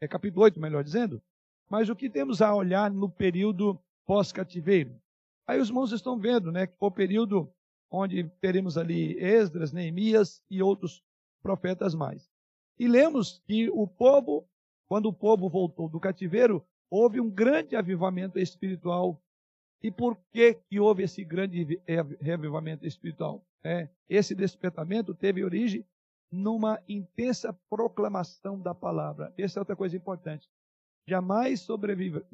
[0.00, 1.22] é capítulo 8, melhor dizendo,
[1.70, 5.00] mas o que temos a olhar no período pós-cativeiro?
[5.46, 7.50] Aí os irmãos estão vendo, né, que o período
[7.90, 11.02] onde teremos ali Esdras, Neemias e outros
[11.42, 12.30] profetas mais.
[12.78, 14.48] E lemos que o povo,
[14.88, 19.20] quando o povo voltou do cativeiro, houve um grande avivamento espiritual
[19.82, 21.80] e por que, que houve esse grande
[22.20, 23.44] reavivamento espiritual?
[23.62, 25.84] É, esse despertamento teve origem
[26.30, 29.32] numa intensa proclamação da palavra.
[29.38, 30.48] Essa é outra coisa importante.
[31.08, 32.24] Jamais sobrevive,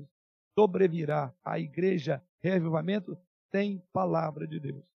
[0.59, 3.17] sobrevirá a igreja reavivamento
[3.51, 4.94] sem palavra de Deus.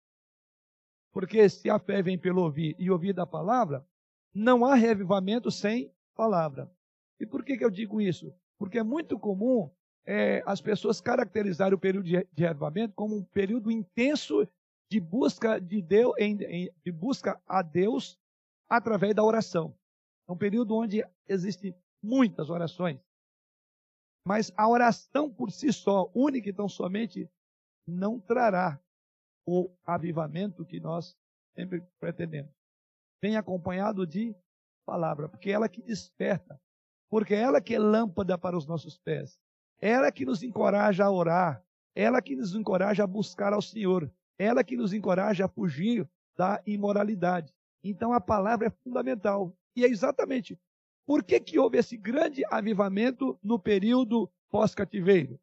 [1.16, 3.88] Porque se a fé vem pelo ouvir e ouvir da palavra,
[4.34, 6.70] não há reavivamento sem palavra.
[7.18, 8.36] E por que, que eu digo isso?
[8.60, 9.72] Porque é muito comum
[10.06, 14.46] é, as pessoas caracterizarem o período de, avivamento como um período intenso
[14.92, 18.20] de busca de Deus, em, em, de busca a Deus
[18.68, 19.74] através da oração.
[20.28, 23.00] É um período onde existem muitas orações.
[24.28, 27.30] Mas a oração por si só, única e tão somente,
[27.88, 28.82] não trará
[29.46, 31.16] o avivamento que nós
[31.54, 32.52] sempre pretendemos.
[33.22, 34.36] Vem acompanhado de
[34.86, 36.60] palavra, porque é ela que desperta,
[37.10, 39.40] porque é ela que é lâmpada para os nossos pés,
[39.80, 41.64] ela que nos encoraja a orar,
[41.96, 46.62] ela que nos encoraja a buscar ao Senhor, ela que nos encoraja a fugir da
[46.66, 47.54] imoralidade.
[47.84, 49.56] Então a palavra é fundamental.
[49.76, 50.60] E é exatamente
[51.06, 55.40] por que, que houve esse grande avivamento no período pós-cativeiro.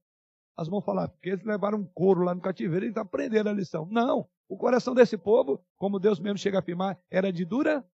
[0.56, 3.86] As mãos falar, porque eles levaram um couro lá no cativeiro eles aprenderam a lição.
[3.90, 7.84] Não, o coração desse povo, como Deus mesmo chega a afirmar, era de dura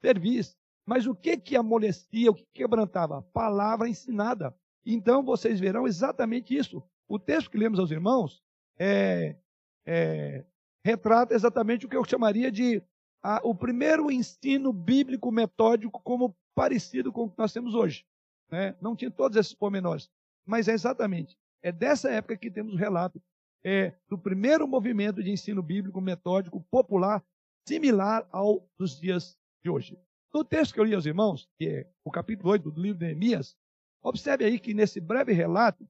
[0.00, 0.56] serviço.
[0.84, 3.22] Mas o que que amolecia, o que quebrantava?
[3.32, 4.54] Palavra ensinada.
[4.84, 6.82] Então vocês verão exatamente isso.
[7.08, 8.42] O texto que lemos aos irmãos
[8.78, 9.36] é,
[9.84, 10.44] é,
[10.84, 12.82] retrata exatamente o que eu chamaria de
[13.22, 18.04] a, o primeiro ensino bíblico metódico como parecido com o que nós temos hoje.
[18.50, 18.76] Né?
[18.80, 20.08] Não tinha todos esses pormenores,
[20.44, 21.36] mas é exatamente.
[21.66, 23.20] É dessa época que temos o relato
[23.64, 27.26] é, do primeiro movimento de ensino bíblico metódico popular,
[27.66, 29.98] similar ao dos dias de hoje.
[30.32, 33.06] No texto que eu li aos irmãos, que é o capítulo 8 do livro de
[33.06, 33.56] Neemias,
[34.00, 35.84] observe aí que nesse breve relato,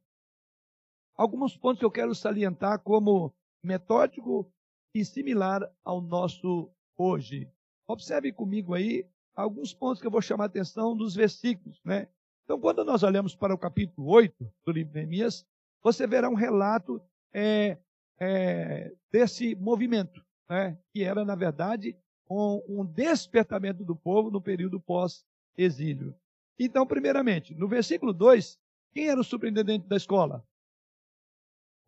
[1.14, 4.50] alguns pontos que eu quero salientar como metódico
[4.94, 7.52] e similar ao nosso hoje.
[7.86, 12.08] Observe comigo aí alguns pontos que eu vou chamar a atenção dos versículos, né?
[12.44, 15.46] Então, quando nós olhamos para o capítulo 8 do livro de Neemias,
[15.82, 17.00] você verá um relato
[17.32, 17.78] é,
[18.18, 20.78] é, desse movimento, né?
[20.92, 21.96] que era, na verdade,
[22.28, 26.14] um, um despertamento do povo no período pós-exílio.
[26.58, 28.58] Então, primeiramente, no versículo 2,
[28.92, 30.46] quem era o superintendente da escola?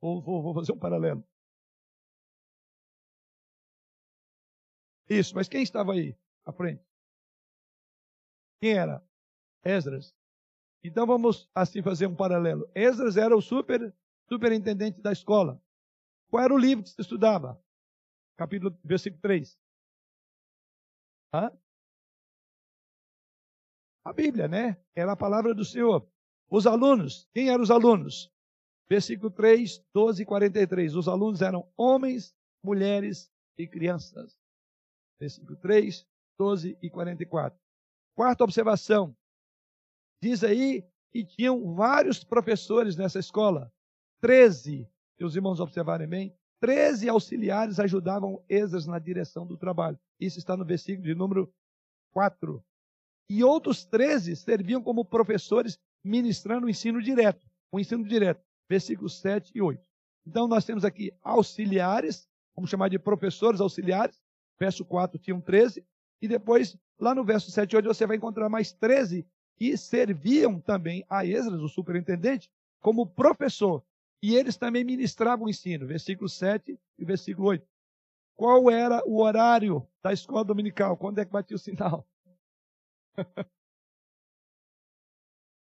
[0.00, 1.24] Vou, vou, vou fazer um paralelo.
[5.08, 6.14] Isso, mas quem estava aí
[6.44, 6.84] à frente?
[8.60, 9.02] Quem era?
[9.64, 10.14] Esdras.
[10.82, 12.70] Então vamos assim fazer um paralelo.
[12.74, 13.94] Esdras era o super,
[14.28, 15.60] superintendente da escola.
[16.30, 17.60] Qual era o livro que se estudava?
[18.36, 19.58] Capítulo, versículo 3.
[21.34, 21.50] Hã?
[24.04, 24.80] A Bíblia, né?
[24.94, 26.08] Era a palavra do Senhor.
[26.48, 28.32] Os alunos, quem eram os alunos?
[28.88, 30.94] Versículo 3, 12 e 43.
[30.94, 34.38] Os alunos eram homens, mulheres e crianças.
[35.20, 36.06] Versículo 3,
[36.38, 37.58] 12 e 44.
[38.14, 39.14] Quarta observação.
[40.20, 43.72] Diz aí que tinham vários professores nessa escola.
[44.20, 49.98] Treze, se os irmãos observarem bem, treze auxiliares ajudavam Esdras na direção do trabalho.
[50.20, 51.52] Isso está no versículo de número
[52.12, 52.62] 4.
[53.30, 57.46] E outros treze serviam como professores ministrando o ensino direto.
[57.70, 58.44] O ensino direto.
[58.68, 59.80] Versículos 7 e 8.
[60.26, 64.20] Então nós temos aqui auxiliares, vamos chamar de professores auxiliares.
[64.58, 65.86] Verso 4 tinham 13.
[66.20, 69.24] E depois, lá no verso 7 e 8, você vai encontrar mais 13
[69.58, 72.48] que serviam também a Esdras, o superintendente,
[72.80, 73.82] como professor.
[74.22, 77.66] E eles também ministravam o ensino, versículo 7 e versículo 8.
[78.36, 80.96] Qual era o horário da escola dominical?
[80.96, 82.06] Quando é que batia o sinal?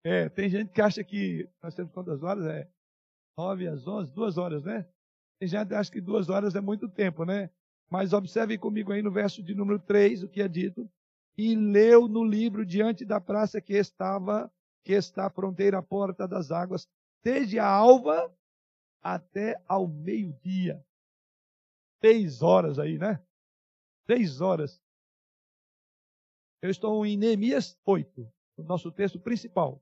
[0.06, 2.46] é, tem gente que acha que nós temos quantas horas?
[2.46, 2.70] É
[3.38, 4.88] 9 às 11, duas horas, né?
[5.38, 7.50] Tem gente que acha que duas horas é muito tempo, né?
[7.90, 10.90] Mas observe comigo aí no verso de número 3 o que é dito
[11.38, 14.52] e leu no livro diante da praça que estava,
[14.84, 16.88] que está à fronteira à porta das águas,
[17.24, 18.34] desde a alva
[19.02, 20.84] até ao meio-dia.
[22.00, 23.22] Seis horas aí, né?
[24.06, 24.82] Seis horas.
[26.62, 29.82] Eu estou em Neemias 8, o nosso texto principal.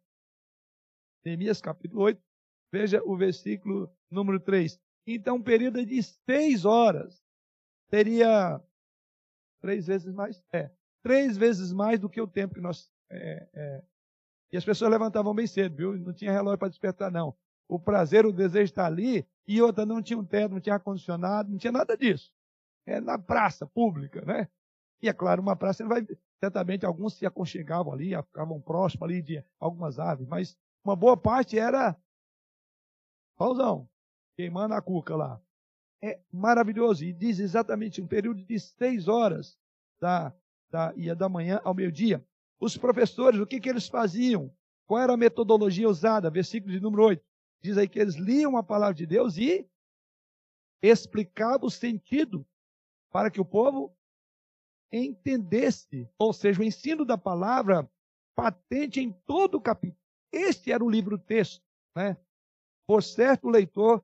[1.25, 2.21] Neemias capítulo 8,
[2.71, 4.79] veja o versículo número 3.
[5.05, 7.21] Então, um período de seis horas
[7.89, 8.61] teria
[9.59, 10.43] três vezes mais?
[10.53, 10.71] É,
[11.01, 12.91] três vezes mais do que o tempo que nós.
[13.09, 13.83] É, é.
[14.51, 15.97] E as pessoas levantavam bem cedo, viu?
[15.97, 17.35] Não tinha relógio para despertar, não.
[17.67, 20.75] O prazer, o desejo de estar ali, e outra não tinha um teto, não tinha
[20.75, 22.31] ar-condicionado, não tinha nada disso.
[22.85, 24.47] É na praça pública, né?
[25.01, 26.05] E é claro, uma praça vai.
[26.39, 31.59] Certamente alguns se aconchegavam ali, ficavam próximos ali de algumas aves, mas uma boa parte
[31.59, 31.95] era
[33.37, 33.87] pauzão,
[34.35, 35.41] queimando a cuca lá.
[36.01, 37.03] É maravilhoso.
[37.03, 39.57] E diz exatamente um período de seis horas
[39.99, 40.33] da,
[40.95, 42.23] ia da manhã ao meio-dia.
[42.59, 44.53] Os professores, o que, que eles faziam?
[44.85, 46.29] Qual era a metodologia usada?
[46.29, 47.23] Versículo de número 8.
[47.61, 49.67] Diz aí que eles liam a palavra de Deus e
[50.81, 52.45] explicavam o sentido
[53.11, 53.95] para que o povo
[54.91, 56.09] entendesse.
[56.17, 57.89] Ou seja, o ensino da palavra
[58.35, 59.99] patente em todo o capítulo.
[60.31, 61.63] Este era o livro-texto.
[61.95, 62.17] Né?
[62.87, 64.03] Por certo, o leitor,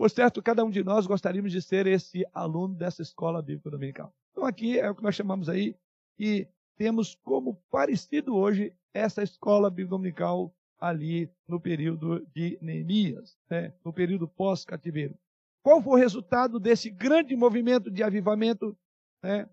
[0.00, 4.14] por certo, cada um de nós gostaríamos de ser esse aluno dessa escola bíblica dominical.
[4.32, 5.76] Então, aqui é o que nós chamamos aí,
[6.18, 6.48] e
[6.78, 13.74] temos como parecido hoje essa escola bíblica dominical ali no período de Neemias, né?
[13.84, 15.14] no período pós-cativeiro.
[15.62, 18.74] Qual foi o resultado desse grande movimento de avivamento?
[19.22, 19.46] Né?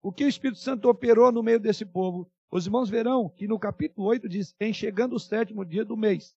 [0.00, 2.30] O que o Espírito Santo operou no meio desse povo?
[2.48, 6.32] Os irmãos verão que no capítulo 8 diz: em chegando o sétimo dia do mês.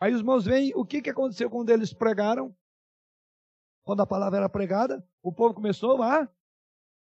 [0.00, 2.54] Aí os irmãos veem o que, que aconteceu quando eles pregaram.
[3.84, 6.28] Quando a palavra era pregada, o povo começou a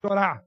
[0.04, 0.44] chorar,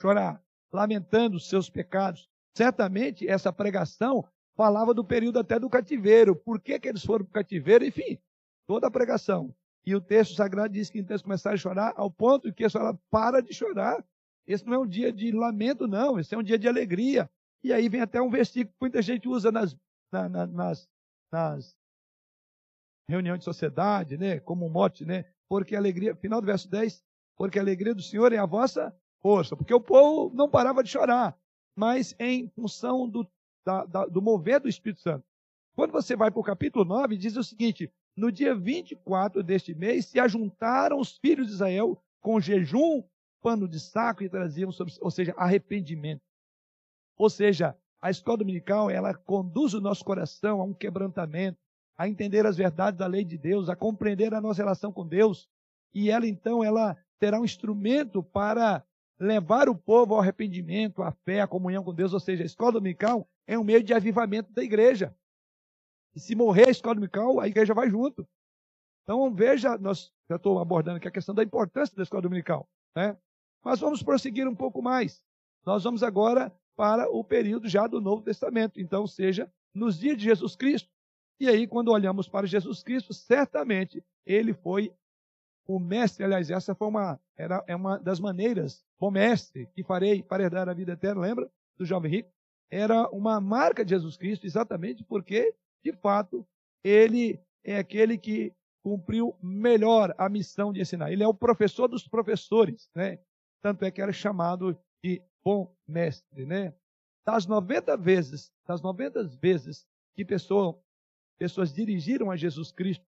[0.00, 2.28] chorar, lamentando os seus pecados.
[2.56, 4.26] Certamente essa pregação
[4.56, 6.34] falava do período até do cativeiro.
[6.34, 7.84] Por que, que eles foram para o cativeiro?
[7.84, 8.18] Enfim,
[8.66, 9.54] toda a pregação.
[9.86, 12.72] E o texto sagrado diz que então eles começaram a chorar ao ponto que eles
[12.72, 14.04] falaram, para de chorar.
[14.46, 16.18] Esse não é um dia de lamento, não.
[16.18, 17.30] Esse é um dia de alegria.
[17.62, 19.76] E aí vem até um versículo que muita gente usa nas,
[20.12, 20.88] na, na, nas,
[21.30, 21.76] nas
[23.08, 24.40] reuniões de sociedade, né?
[24.40, 25.24] Como um mote, né?
[25.48, 27.02] Porque a alegria, final do verso 10,
[27.36, 29.56] porque a alegria do Senhor é a vossa força.
[29.56, 31.36] Porque o povo não parava de chorar,
[31.74, 33.26] mas em função do,
[33.64, 35.24] da, da, do mover do Espírito Santo.
[35.74, 40.06] Quando você vai para o capítulo 9, diz o seguinte: no dia 24 deste mês
[40.06, 43.02] se ajuntaram os filhos de Israel com jejum,
[43.40, 46.22] pano de saco e traziam, sobre, ou seja, arrependimento.
[47.16, 51.58] Ou seja, a escola dominical, ela conduz o nosso coração a um quebrantamento,
[51.98, 55.48] a entender as verdades da lei de Deus, a compreender a nossa relação com Deus.
[55.92, 58.82] E ela, então, ela terá um instrumento para
[59.18, 62.14] levar o povo ao arrependimento, à fé, à comunhão com Deus.
[62.14, 65.14] Ou seja, a escola dominical é um meio de avivamento da igreja.
[66.14, 68.26] E se morrer a escola dominical, a igreja vai junto.
[69.02, 72.68] Então veja, nós, eu estou abordando aqui a questão da importância da escola dominical.
[72.96, 73.16] Né?
[73.62, 75.22] Mas vamos prosseguir um pouco mais.
[75.66, 78.80] Nós vamos agora para o período já do Novo Testamento.
[78.80, 80.88] Então, seja nos dias de Jesus Cristo.
[81.38, 84.90] E aí, quando olhamos para Jesus Cristo, certamente ele foi
[85.66, 86.24] o mestre.
[86.24, 90.70] Aliás, essa foi uma, era, é uma das maneiras, o mestre que farei para herdar
[90.70, 91.50] a vida eterna, lembra?
[91.76, 92.32] Do jovem rico.
[92.70, 95.54] Era uma marca de Jesus Cristo, exatamente porque
[95.84, 96.46] de fato,
[96.82, 101.12] ele é aquele que cumpriu melhor a missão de ensinar.
[101.12, 103.18] Ele é o professor dos professores, né?
[103.62, 106.74] Tanto é que era chamado de bom mestre, né?
[107.24, 110.82] Das 90 vezes, das 90 vezes que pessoa,
[111.38, 113.04] pessoas dirigiram a Jesus Cristo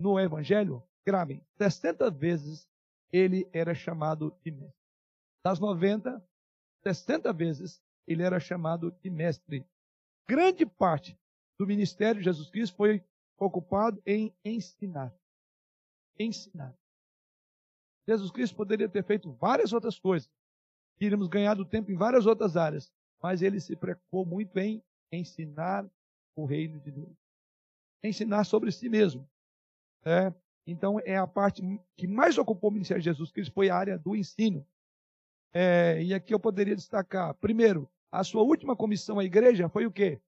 [0.00, 2.68] no evangelho, gravem, 60 vezes
[3.12, 4.78] ele era chamado de mestre.
[5.44, 6.22] Das 90,
[6.82, 9.66] 60 vezes ele era chamado de mestre.
[10.28, 11.18] Grande parte
[11.58, 13.04] do ministério de Jesus Cristo foi
[13.38, 15.14] ocupado em ensinar.
[16.18, 16.76] Ensinar.
[18.06, 20.30] Jesus Cristo poderia ter feito várias outras coisas.
[20.98, 22.92] Teríamos ganhado tempo em várias outras áreas.
[23.22, 24.82] Mas ele se preocupou muito em
[25.12, 25.88] ensinar
[26.36, 27.16] o reino de Deus.
[28.02, 29.28] Ensinar sobre si mesmo.
[30.04, 30.32] É,
[30.66, 31.62] então, é a parte
[31.96, 34.66] que mais ocupou o ministério de Jesus Cristo foi a área do ensino.
[35.52, 39.92] É, e aqui eu poderia destacar, primeiro, a sua última comissão à igreja foi o
[39.92, 40.20] quê?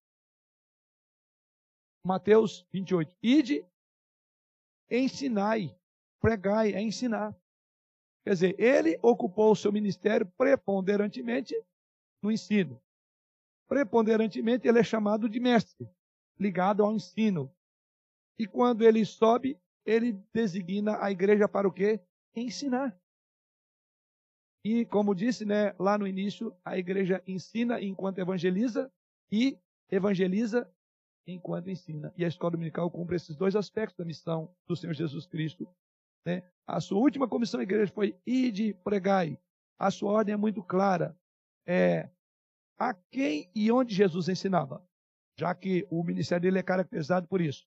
[2.05, 3.14] Mateus 28.
[3.23, 3.66] Ide,
[4.91, 5.77] ensinai,
[6.21, 7.37] pregai, é ensinar.
[8.25, 11.55] Quer dizer, ele ocupou o seu ministério preponderantemente
[12.23, 12.81] no ensino.
[13.66, 15.89] Preponderantemente ele é chamado de mestre,
[16.39, 17.51] ligado ao ensino.
[18.39, 22.01] E quando ele sobe, ele designa a igreja para o quê?
[22.35, 22.99] Ensinar.
[24.64, 28.93] E como disse, né, lá no início, a igreja ensina enquanto evangeliza
[29.33, 29.59] e
[29.91, 30.71] evangeliza
[31.27, 32.12] enquanto ensina.
[32.16, 35.66] E a escola dominical cumpre esses dois aspectos da missão do Senhor Jesus Cristo.
[36.27, 36.43] Né?
[36.66, 39.39] A sua última comissão da igreja foi ide pregai.
[39.79, 41.16] A sua ordem é muito clara.
[41.66, 42.09] É
[42.79, 44.83] a quem e onde Jesus ensinava,
[45.39, 47.66] já que o ministério dele é caracterizado por isso.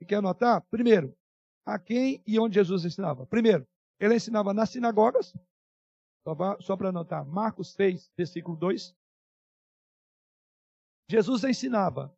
[0.00, 0.60] E quer anotar?
[0.70, 1.16] Primeiro,
[1.64, 3.26] a quem e onde Jesus ensinava.
[3.26, 3.66] Primeiro,
[4.00, 5.32] ele ensinava nas sinagogas,
[6.60, 8.94] só para anotar, Marcos 6, versículo 2.
[11.10, 12.12] Jesus ensinava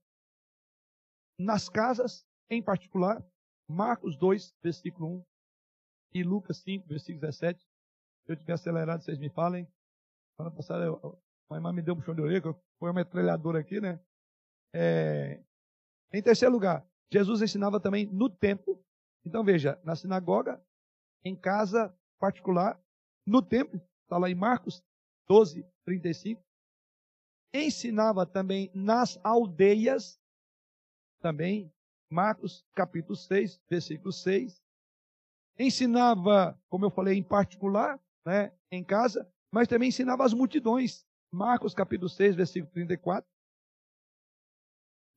[1.39, 3.23] nas casas, em particular,
[3.69, 5.25] Marcos 2, versículo 1
[6.17, 7.61] e Lucas 5, versículo 17.
[7.61, 9.69] Se eu tiver acelerado, vocês me falem.
[10.37, 13.81] Semana passada, eu, a irmã me deu um chão de orelha, foi uma metralhadora aqui,
[13.81, 14.01] né?
[14.75, 15.43] É...
[16.13, 18.83] Em terceiro lugar, Jesus ensinava também no templo.
[19.25, 20.63] Então veja, na sinagoga,
[21.25, 22.81] em casa particular,
[23.27, 24.83] no templo, está lá em Marcos
[25.29, 26.43] 12, 35.
[27.53, 30.21] Ensinava também nas aldeias
[31.21, 31.73] também,
[32.11, 34.63] Marcos capítulo 6, versículo 6.
[35.59, 41.07] Ensinava, como eu falei, em particular, né, em casa, mas também ensinava as multidões.
[41.33, 43.29] Marcos capítulo 6, versículo 34.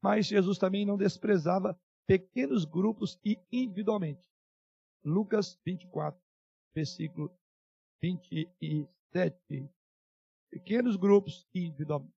[0.02, 4.26] Mas Jesus também não desprezava pequenos grupos e individualmente.
[5.04, 6.20] Lucas 24,
[6.74, 7.32] versículo
[8.02, 9.70] 27.
[10.50, 12.14] Pequenos grupos e individualmente.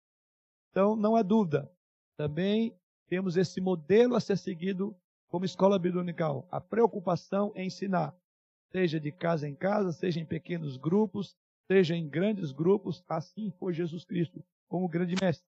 [0.69, 1.69] Então, não há dúvida.
[2.17, 4.95] Também temos esse modelo a ser seguido
[5.31, 8.13] como escola bíblica A preocupação em ensinar,
[8.69, 13.73] seja de casa em casa, seja em pequenos grupos, seja em grandes grupos, assim foi
[13.73, 15.47] Jesus Cristo, como grande mestre.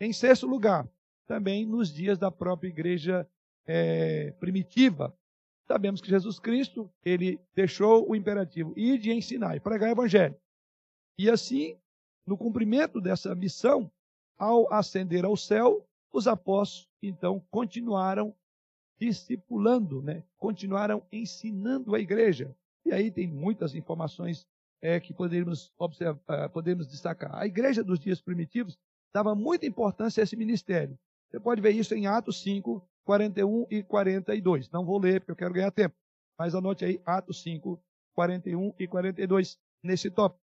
[0.00, 0.88] Em sexto lugar,
[1.26, 3.28] também nos dias da própria igreja
[3.66, 5.14] é, primitiva,
[5.66, 10.34] sabemos que Jesus Cristo, ele deixou o imperativo, ir de ensinar e pregar o evangelho.
[11.18, 11.78] E assim,
[12.26, 13.92] no cumprimento dessa missão,
[14.38, 18.34] ao ascender ao céu, os apóstolos, então, continuaram
[19.02, 20.22] discipulando, né?
[20.38, 22.54] continuaram ensinando a igreja.
[22.86, 24.46] E aí tem muitas informações
[24.80, 27.34] é, que podemos, observar, podemos destacar.
[27.34, 28.78] A igreja dos dias primitivos
[29.12, 30.96] dava muita importância a esse ministério.
[31.28, 34.70] Você pode ver isso em Atos 5, 41 e 42.
[34.70, 35.96] Não vou ler porque eu quero ganhar tempo.
[36.38, 37.82] Mas anote aí Atos 5,
[38.14, 40.40] 41 e 42 nesse tópico.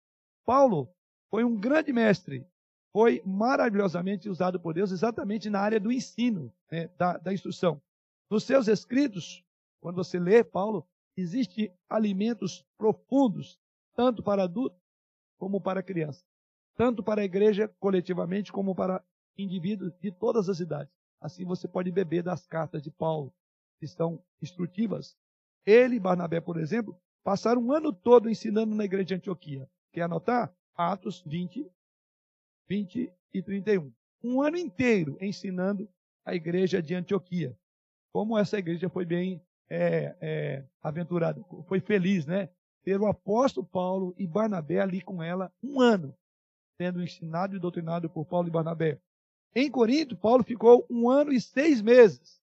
[0.45, 0.87] Paulo
[1.31, 2.45] foi um grande mestre,
[2.91, 7.81] foi maravilhosamente usado por Deus exatamente na área do ensino, né, da, da instrução.
[8.29, 9.43] Nos seus escritos,
[9.79, 13.59] quando você lê Paulo, existem alimentos profundos,
[13.95, 14.79] tanto para adulto
[15.37, 16.23] como para criança,
[16.75, 19.03] tanto para a igreja coletivamente como para
[19.37, 20.93] indivíduos de todas as idades.
[21.19, 23.33] Assim você pode beber das cartas de Paulo,
[23.79, 25.15] que estão instrutivas.
[25.65, 29.69] Ele e Barnabé, por exemplo, passaram um ano todo ensinando na igreja de Antioquia.
[29.91, 30.53] Quer anotar?
[30.75, 31.69] Atos 20,
[32.67, 33.93] 20 e 31.
[34.23, 35.87] Um ano inteiro ensinando
[36.25, 37.57] a igreja de Antioquia.
[38.13, 42.47] Como essa igreja foi bem é, é, aventurada, foi feliz, né?
[42.83, 46.15] Ter o apóstolo Paulo e Barnabé ali com ela um ano,
[46.77, 48.99] sendo ensinado e doutrinado por Paulo e Barnabé.
[49.55, 52.39] Em Corinto, Paulo ficou um ano e seis meses.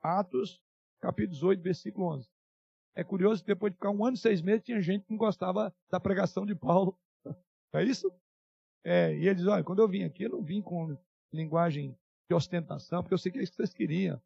[0.00, 0.62] Atos,
[1.00, 2.28] capítulo 18, versículo 11.
[2.94, 5.18] É curioso que depois de ficar um ano e seis meses, tinha gente que não
[5.18, 6.98] gostava da pregação de Paulo.
[7.74, 8.08] É isso?
[8.84, 10.96] É, e ele diz, olha, quando eu vim aqui, eu não vim com
[11.32, 11.98] linguagem
[12.28, 14.22] de ostentação, porque eu sei que é isso que vocês queriam.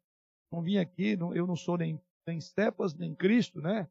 [0.51, 3.87] Não vim aqui, não, eu não sou nem, nem Stepas, nem Cristo, né?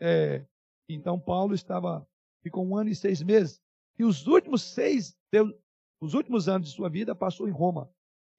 [0.00, 0.44] É,
[0.88, 2.06] então Paulo estava,
[2.42, 3.60] ficou um ano e seis meses.
[3.98, 5.18] E os últimos seis,
[6.00, 7.90] os últimos anos de sua vida passou em Roma.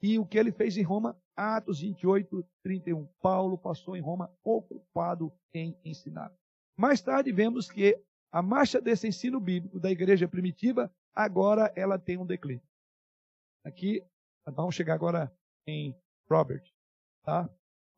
[0.02, 1.20] E o que ele fez em Roma?
[1.36, 3.06] Atos 28, 31.
[3.22, 6.34] Paulo passou em Roma ocupado em ensinar.
[6.78, 8.02] Mais tarde vemos que
[8.32, 12.64] a marcha desse ensino bíblico da igreja primitiva, agora ela tem um declínio.
[13.66, 14.04] Aqui,
[14.46, 15.36] vamos chegar agora
[15.68, 15.96] em
[16.30, 16.64] Robert,
[17.24, 17.50] tá?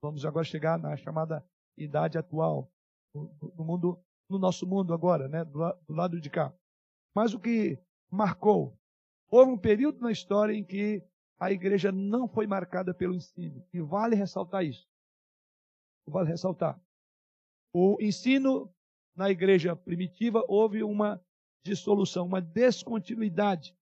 [0.02, 1.46] Vamos agora chegar na chamada
[1.78, 2.72] idade atual,
[3.14, 5.44] no mundo, no nosso mundo agora, né?
[5.46, 6.54] Do, do lado de cá.
[7.16, 7.78] Mas o que
[8.10, 8.78] marcou
[9.32, 11.02] Houve um período na história em que
[11.40, 13.66] a igreja não foi marcada pelo ensino.
[13.74, 14.86] E vale ressaltar isso.
[16.06, 16.80] Vale ressaltar.
[17.74, 18.70] O ensino
[19.16, 21.24] na igreja primitiva houve uma
[21.66, 23.74] dissolução, uma descontinuidade.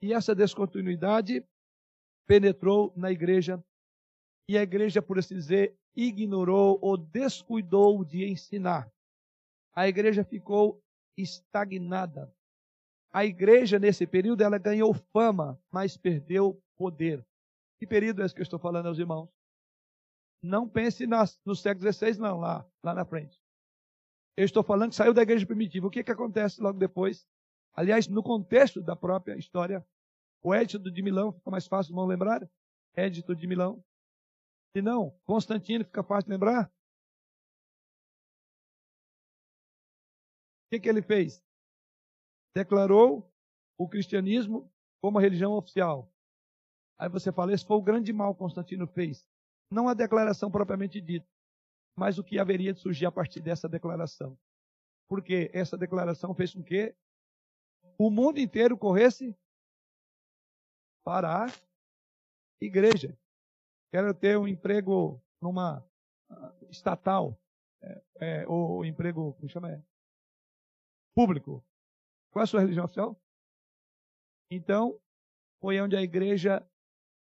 [0.00, 1.46] E essa descontinuidade
[2.26, 3.62] penetrou na igreja.
[4.48, 8.90] E a igreja, por assim dizer, ignorou ou descuidou de ensinar.
[9.74, 10.82] A igreja ficou
[11.16, 12.32] estagnada.
[13.12, 17.24] A igreja, nesse período, ela ganhou fama, mas perdeu poder.
[17.78, 19.28] Que período é esse que eu estou falando aos irmãos?
[20.42, 23.40] Não pense nas, no século XVI, não, lá, lá na frente.
[24.36, 25.86] Eu estou falando que saiu da igreja primitiva.
[25.86, 27.26] O que, que acontece logo depois?
[27.72, 29.84] Aliás, no contexto da própria história,
[30.42, 32.48] o Édito de Milão, fica mais fácil não lembrar?
[32.94, 33.82] Édito de Milão.
[34.74, 36.66] Se não, Constantino, fica fácil lembrar?
[36.66, 36.70] O
[40.70, 41.44] que, que ele fez?
[42.54, 43.28] declarou
[43.76, 44.70] o cristianismo
[45.02, 46.10] como a religião oficial.
[46.96, 49.26] Aí você fala, esse foi o grande mal que Constantino fez.
[49.70, 51.26] Não a declaração propriamente dita,
[51.98, 54.38] mas o que haveria de surgir a partir dessa declaração.
[55.08, 56.94] Porque essa declaração fez com que
[57.98, 59.36] o mundo inteiro corresse
[61.04, 61.48] para a
[62.60, 63.18] igreja.
[63.90, 65.84] Quero ter um emprego numa
[66.30, 67.38] ah, estatal,
[67.82, 69.72] é, é, ou emprego, como chama?
[69.72, 69.82] É?
[71.14, 71.64] Público.
[72.30, 73.20] Qual é a sua religião oficial?
[74.50, 75.00] Então,
[75.60, 76.66] foi onde a igreja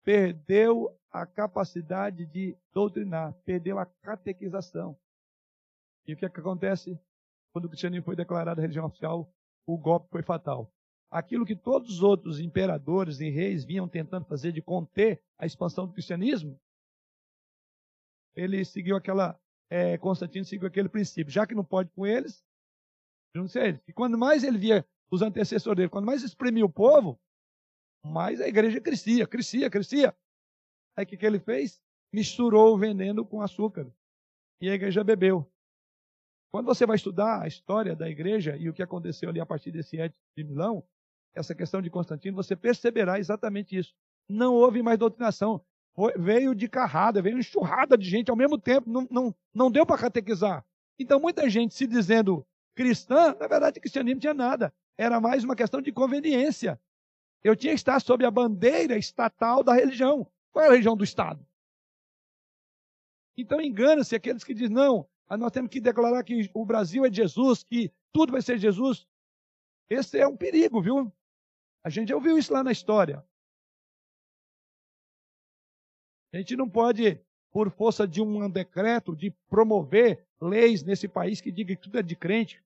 [0.04, 4.98] perdeu a capacidade de doutrinar, perdeu a catequização.
[6.06, 7.00] E o que, é que acontece?
[7.52, 9.32] Quando o cristianismo foi declarado religião oficial,
[9.66, 10.72] o golpe foi fatal.
[11.10, 15.86] Aquilo que todos os outros imperadores e reis vinham tentando fazer de conter a expansão
[15.86, 16.60] do cristianismo,
[18.34, 19.40] ele seguiu aquela,
[19.70, 21.32] é, Constantino seguiu aquele princípio.
[21.32, 22.44] Já que não pode com eles,
[23.34, 23.80] não sei eles.
[23.88, 27.18] E quando mais ele via os antecessores dele, quando mais exprimia o povo,
[28.04, 30.16] mais a igreja crescia, crescia, crescia.
[30.96, 31.80] Aí o que, que ele fez?
[32.12, 33.90] Misturou o veneno com açúcar.
[34.60, 35.50] E a igreja bebeu.
[36.50, 39.70] Quando você vai estudar a história da igreja e o que aconteceu ali a partir
[39.70, 40.86] desse édito de Milão,
[41.36, 43.94] essa questão de Constantino, você perceberá exatamente isso.
[44.28, 45.60] Não houve mais doutrinação.
[45.94, 49.86] Foi, veio de carrada, veio enxurrada de gente ao mesmo tempo, não, não, não deu
[49.86, 50.64] para catequizar.
[50.98, 55.80] Então, muita gente se dizendo cristã, na verdade, cristianismo tinha nada era mais uma questão
[55.80, 56.80] de conveniência.
[57.44, 60.26] Eu tinha que estar sob a bandeira estatal da religião.
[60.50, 61.46] Qual é a religião do Estado?
[63.36, 67.62] Então engana-se aqueles que dizem, não, nós temos que declarar que o Brasil é Jesus,
[67.62, 69.06] que tudo vai ser Jesus.
[69.90, 71.12] Esse é um perigo, viu?
[71.86, 73.24] A gente já ouviu isso lá na história.
[76.34, 81.52] A gente não pode, por força de um decreto, de promover leis nesse país que
[81.52, 82.60] diga que tudo é de crente.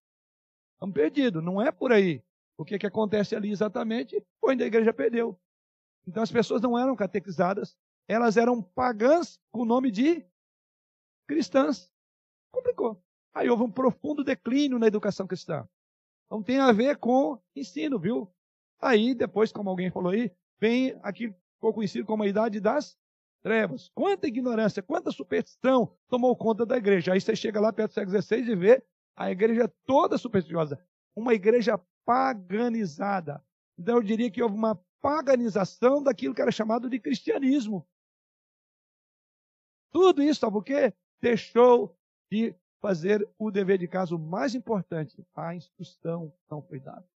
[0.73, 2.25] Estamos perdidos, não é por aí.
[2.57, 5.39] O que, que acontece ali exatamente foi onde a igreja perdeu.
[6.07, 7.77] Então as pessoas não eram catequizadas,
[8.09, 10.25] elas eram pagãs com o nome de
[11.29, 11.93] cristãs.
[12.51, 12.99] Complicou.
[13.35, 15.69] Aí houve um profundo declínio na educação cristã.
[16.25, 18.27] Então tem a ver com ensino, viu?
[18.81, 22.97] Aí depois, como alguém falou aí, vem aquilo que ficou conhecido como a idade das
[23.43, 23.91] trevas.
[23.95, 27.13] Quanta ignorância, quanta superstição tomou conta da igreja.
[27.13, 28.85] Aí você chega lá perto do século XVI e vê
[29.17, 30.83] a igreja toda supersticiosa.
[31.15, 33.45] Uma igreja paganizada.
[33.79, 37.87] Então eu diria que houve uma paganização daquilo que era chamado de cristianismo.
[39.93, 40.95] Tudo isso, sabe por quê?
[41.21, 41.97] Deixou
[42.31, 45.23] de fazer o dever de casa o mais importante.
[45.35, 47.10] A instrução não foi dada.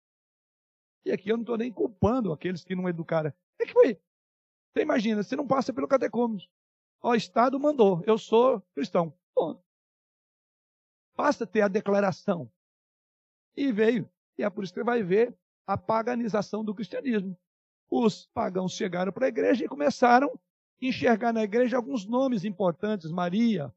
[1.05, 3.33] E aqui eu não estou nem culpando aqueles que não educaram.
[3.59, 4.01] É que foi.
[4.73, 6.49] Você imagina, você não passa pelo catecúmenos.
[7.03, 9.13] O Estado mandou, eu sou cristão.
[9.35, 9.63] Bom,
[11.15, 12.51] basta ter a declaração.
[13.57, 14.11] E veio.
[14.39, 15.37] E é por isso que você vai ver
[15.67, 17.39] a paganização do cristianismo.
[17.91, 23.11] Os pagãos chegaram para a igreja e começaram a enxergar na igreja alguns nomes importantes:
[23.11, 23.73] Maria,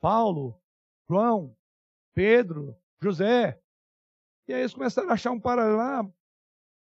[0.00, 0.60] Paulo,
[1.08, 1.56] João,
[2.14, 3.60] Pedro, José.
[4.46, 6.14] E aí eles começaram a achar um paralelo.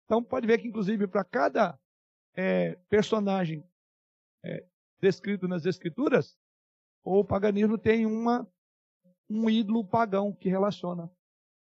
[0.04, 1.78] Então pode ver que, inclusive, para cada
[2.34, 3.64] é, personagem
[4.44, 4.64] é,
[5.00, 6.38] descrito nas Escrituras,
[7.02, 8.46] o paganismo tem uma,
[9.28, 11.10] um ídolo pagão que relaciona.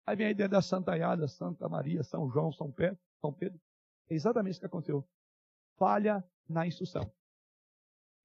[0.06, 2.98] Aí vem a ideia da Santaiada, Santa Maria, São João, São Pedro.
[3.20, 3.60] São Pedro.
[4.10, 5.08] É exatamente isso que aconteceu.
[5.78, 7.04] Falha na instrução.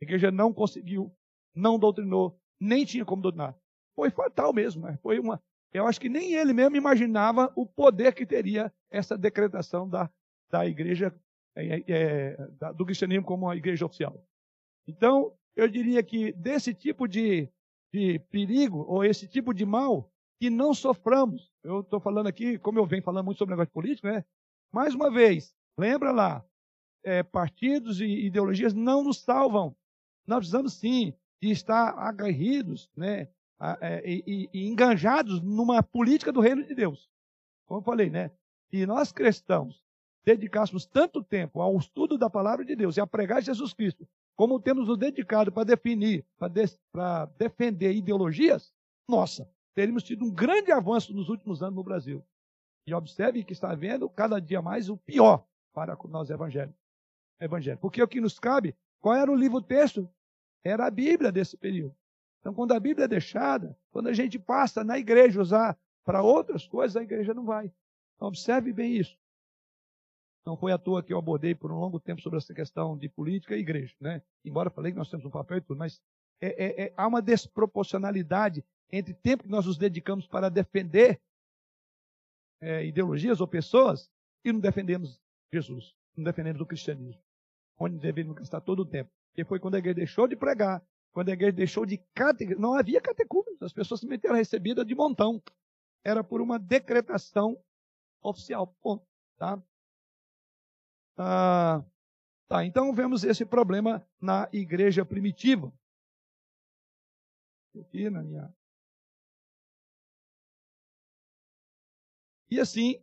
[0.00, 1.14] A igreja não conseguiu,
[1.54, 3.56] não doutrinou, nem tinha como doutrinar.
[3.94, 4.86] Foi fatal mesmo.
[4.86, 4.96] Né?
[5.02, 5.42] Foi uma.
[5.72, 10.10] Eu acho que nem ele mesmo imaginava o poder que teria essa decretação da,
[10.50, 11.14] da igreja,
[11.56, 12.36] é, é,
[12.74, 14.22] do cristianismo como a igreja oficial.
[14.86, 17.48] Então, eu diria que desse tipo de,
[17.92, 21.50] de perigo, ou esse tipo de mal, que não soframos.
[21.62, 24.24] Eu estou falando aqui, como eu venho falando muito sobre negócio político, né?
[24.72, 26.44] Mais uma vez, lembra lá,
[27.04, 29.74] é, partidos e ideologias não nos salvam.
[30.26, 33.28] Nós precisamos sim de estar agarridos, né?
[33.80, 37.08] É, e, e, enganjados numa política do reino de Deus.
[37.64, 38.32] Como eu falei, né?
[38.68, 39.80] Se nós cristãos
[40.24, 44.58] dedicássemos tanto tempo ao estudo da palavra de Deus e a pregar Jesus Cristo, como
[44.58, 46.64] temos nos dedicado para definir, para de,
[47.38, 48.72] defender ideologias,
[49.08, 52.24] nossa, teríamos tido um grande avanço nos últimos anos no Brasil.
[52.84, 56.82] E observe que está havendo cada dia mais o pior para nós evangélicos.
[57.40, 57.78] Evangelho.
[57.78, 60.08] Porque o que nos cabe, qual era o livro-texto?
[60.64, 61.94] Era a Bíblia desse período.
[62.42, 66.66] Então, quando a Bíblia é deixada, quando a gente passa na igreja usar para outras
[66.66, 67.72] coisas, a igreja não vai.
[68.16, 69.16] Então, observe bem isso.
[70.44, 73.08] Não foi à toa que eu abordei por um longo tempo sobre essa questão de
[73.08, 73.94] política e igreja.
[74.00, 74.20] Né?
[74.44, 76.02] Embora falei que nós temos um papel e tudo, mas
[76.40, 81.20] é, é, é, há uma desproporcionalidade entre o tempo que nós nos dedicamos para defender
[82.60, 84.10] é, ideologias ou pessoas
[84.44, 85.20] e não defendemos
[85.52, 87.22] Jesus, não defendemos o cristianismo,
[87.78, 89.10] onde deveríamos gastar todo o tempo.
[89.32, 90.82] Que foi quando a igreja deixou de pregar,
[91.12, 94.94] quando a igreja deixou de catequizar, não havia catecúmenos, as pessoas se meteram recebida de
[94.94, 95.42] montão.
[96.02, 97.56] Era por uma decretação
[98.22, 98.66] oficial.
[98.80, 99.06] Ponto.
[99.36, 99.62] Tá?
[101.16, 101.84] Ah,
[102.48, 105.72] tá, então vemos esse problema na igreja primitiva.
[107.78, 108.54] Aqui na minha.
[112.50, 113.02] E assim,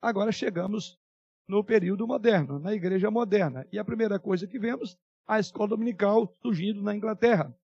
[0.00, 0.98] agora chegamos
[1.46, 3.66] no período moderno, na igreja moderna.
[3.72, 7.54] E a primeira coisa que vemos a escola dominical surgindo na Inglaterra.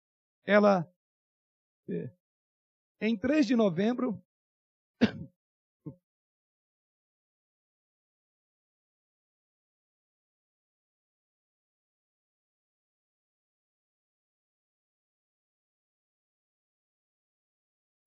[0.44, 0.88] Ela,
[1.88, 2.10] é,
[3.00, 4.22] em 3 de novembro,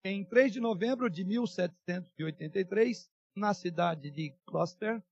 [0.04, 5.04] em 3 de novembro de 1783, na cidade de Gloucester,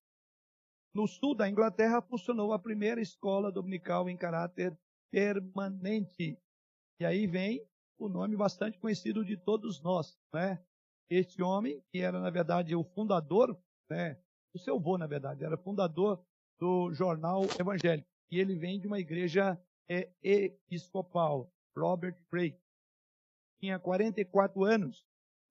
[0.93, 4.77] no sul da Inglaterra, funcionou a primeira escola dominical em caráter
[5.11, 6.37] permanente.
[6.99, 7.65] E aí vem
[7.99, 10.63] o nome bastante conhecido de todos nós, né?
[11.09, 13.57] Este homem, que era, na verdade, o fundador,
[13.89, 14.19] né?
[14.53, 16.23] O seu avô, na verdade, era fundador
[16.59, 18.07] do jornal evangélico.
[18.31, 19.59] E ele vem de uma igreja
[19.89, 22.59] é, episcopal, Robert Craig.
[23.59, 25.05] Tinha 44 anos,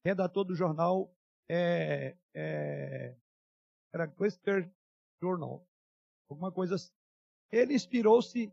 [0.05, 1.11] redator do jornal
[1.49, 3.17] é, é,
[3.93, 4.71] era Gloucester
[5.21, 5.67] Journal,
[6.29, 6.93] alguma coisa assim.
[7.51, 8.53] Ele inspirou-se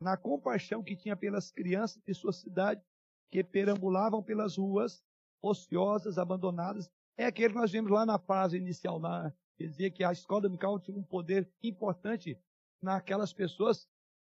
[0.00, 2.82] na compaixão que tinha pelas crianças de sua cidade
[3.30, 5.04] que perambulavam pelas ruas,
[5.42, 6.90] ociosas, abandonadas.
[7.16, 10.42] É aquele que nós vimos lá na fase inicial, lá, que dizia que a escola
[10.42, 12.38] dominical tinha um poder importante
[12.80, 13.88] naquelas pessoas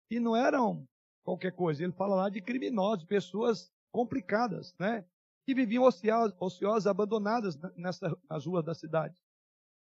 [0.07, 0.87] que não eram
[1.23, 1.83] qualquer coisa.
[1.83, 5.05] Ele fala lá de criminosos, pessoas complicadas, né?
[5.45, 9.19] Que viviam ociosas, abandonadas nessa, nas ruas da cidade.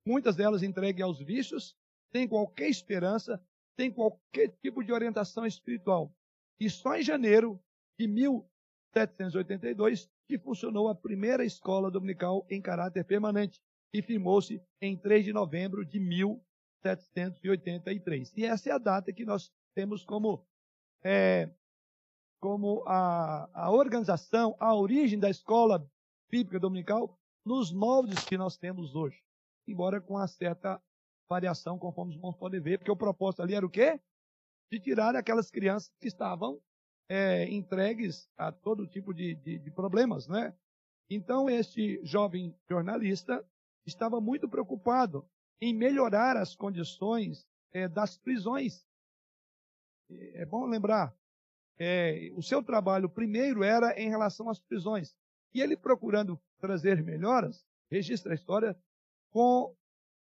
[0.07, 1.77] Muitas delas entregues aos vícios,
[2.15, 3.43] sem qualquer esperança,
[3.77, 6.15] sem qualquer tipo de orientação espiritual.
[6.61, 7.61] E só em janeiro
[7.99, 13.61] de 1782 que funcionou a primeira escola dominical em caráter permanente
[13.93, 18.33] e firmou-se em 3 de novembro de 1783.
[18.37, 20.47] E essa é a data que nós temos como,
[21.03, 21.51] é,
[22.41, 25.85] como a, a organização, a origem da escola
[26.31, 29.21] bíblica dominical nos moldes que nós temos hoje.
[29.67, 30.81] Embora com uma certa
[31.29, 34.01] variação, conforme os irmãos podem ver, porque o propósito ali era o quê?
[34.71, 36.61] De tirar aquelas crianças que estavam
[37.09, 40.55] é, entregues a todo tipo de, de, de problemas, né?
[41.09, 43.45] Então, este jovem jornalista
[43.87, 45.29] estava muito preocupado
[45.61, 48.87] em melhorar as condições é, das prisões.
[50.11, 51.15] É bom lembrar,
[51.79, 55.15] é, o seu trabalho primeiro era em relação às prisões.
[55.53, 58.77] E ele procurando trazer melhoras, registra a história,
[59.31, 59.75] com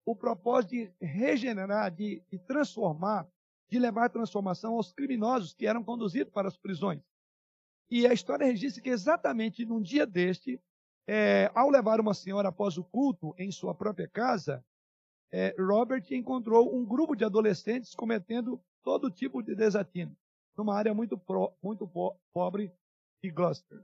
[0.07, 3.29] o propósito de regenerar, de, de transformar
[3.69, 7.03] de levar transformação aos criminosos que eram conduzidos para as prisões.
[7.91, 10.61] E a história registra que exatamente num dia deste,
[11.07, 14.65] é, ao levar uma senhora após o culto em sua própria casa,
[15.33, 20.17] é, Robert encontrou um grupo de adolescentes cometendo todo tipo de desatino,
[20.57, 22.73] numa área muito, pro, muito po pobre
[23.23, 23.83] de Gloucester.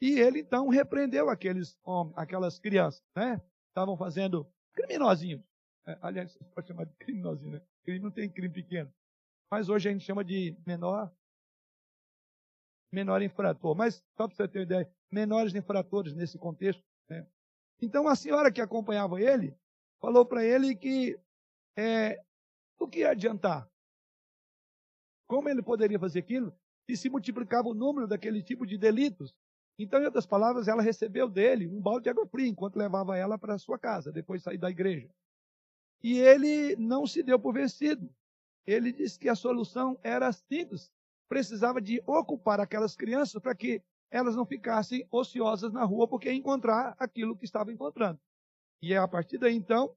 [0.00, 1.78] E ele então repreendeu aqueles
[2.14, 3.40] aquelas crianças, né?
[3.68, 5.42] Estavam fazendo criminosinhos.
[5.86, 7.62] É, aliás, pode chamar de criminosinho, né?
[7.82, 8.92] Crime não tem crime pequeno.
[9.50, 11.12] Mas hoje a gente chama de menor
[12.92, 13.74] menor infrator.
[13.74, 16.82] Mas, só para você ter uma ideia, menores infratores nesse contexto.
[17.08, 17.26] Né?
[17.80, 19.56] Então, a senhora que acompanhava ele
[20.00, 21.18] falou para ele que
[21.76, 22.22] é,
[22.78, 23.68] o que ia adiantar?
[25.26, 26.56] Como ele poderia fazer aquilo
[26.88, 29.34] se se multiplicava o número daquele tipo de delitos?
[29.78, 33.38] Então, em outras palavras, ela recebeu dele um balde de água fria enquanto levava ela
[33.38, 35.10] para sua casa, depois de sair da igreja.
[36.02, 38.08] E ele não se deu por vencido.
[38.66, 40.90] Ele disse que a solução era simples.
[41.28, 46.94] Precisava de ocupar aquelas crianças para que elas não ficassem ociosas na rua, porque encontrar
[46.98, 48.18] aquilo que estava encontrando.
[48.80, 49.94] E é a partir daí, então,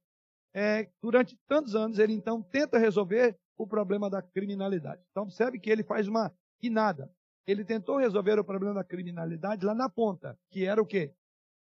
[0.54, 5.02] é, durante tantos anos, ele então tenta resolver o problema da criminalidade.
[5.12, 7.12] Então, observe que ele faz uma guinada.
[7.50, 11.12] Ele tentou resolver o problema da criminalidade lá na ponta, que era o quê?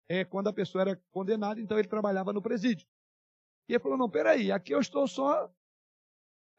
[0.08, 2.84] É, quando a pessoa era condenada, então ele trabalhava no presídio.
[3.68, 5.48] E ele falou: não, peraí, aqui eu estou só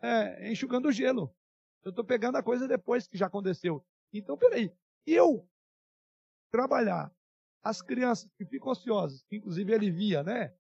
[0.02, 1.36] é, enxugando o gelo.
[1.84, 3.86] Eu estou pegando a coisa depois que já aconteceu.
[4.14, 4.72] Então, peraí,
[5.06, 5.46] eu
[6.50, 7.14] trabalhar
[7.62, 10.56] as crianças que ficam ociosas, que inclusive ele via, né?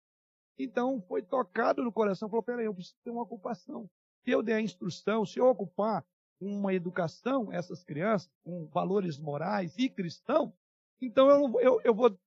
[0.58, 3.90] Então foi tocado no coração, falou: peraí, eu preciso ter uma ocupação.
[4.26, 6.06] Se eu der a instrução, se eu ocupar
[6.40, 10.54] uma educação essas crianças com valores morais e cristãos,
[11.02, 12.18] então eu, eu, eu vou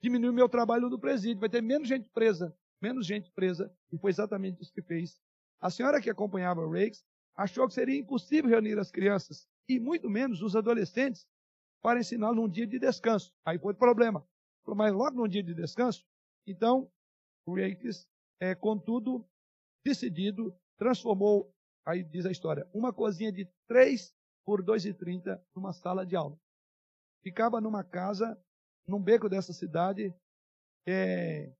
[0.00, 3.98] diminuir o meu trabalho no presídio, vai ter menos gente presa menos gente presa, e
[3.98, 5.20] foi exatamente isso que fez.
[5.60, 7.04] A senhora que acompanhava o Rakes
[7.36, 11.26] achou que seria impossível reunir as crianças, e muito menos os adolescentes,
[11.82, 13.32] para ensiná-los num dia de descanso.
[13.44, 14.26] Aí foi o problema.
[14.66, 16.04] Mas logo num dia de descanso,
[16.46, 16.90] então,
[17.46, 18.08] o Rakes,
[18.40, 19.26] é, contudo,
[19.84, 21.52] decidido, transformou,
[21.88, 24.14] aí diz a história, uma cozinha de 3
[24.44, 26.38] por 2,30 numa sala de aula.
[27.22, 28.38] Ficava numa casa,
[28.86, 30.14] num beco dessa cidade,
[30.86, 31.50] é,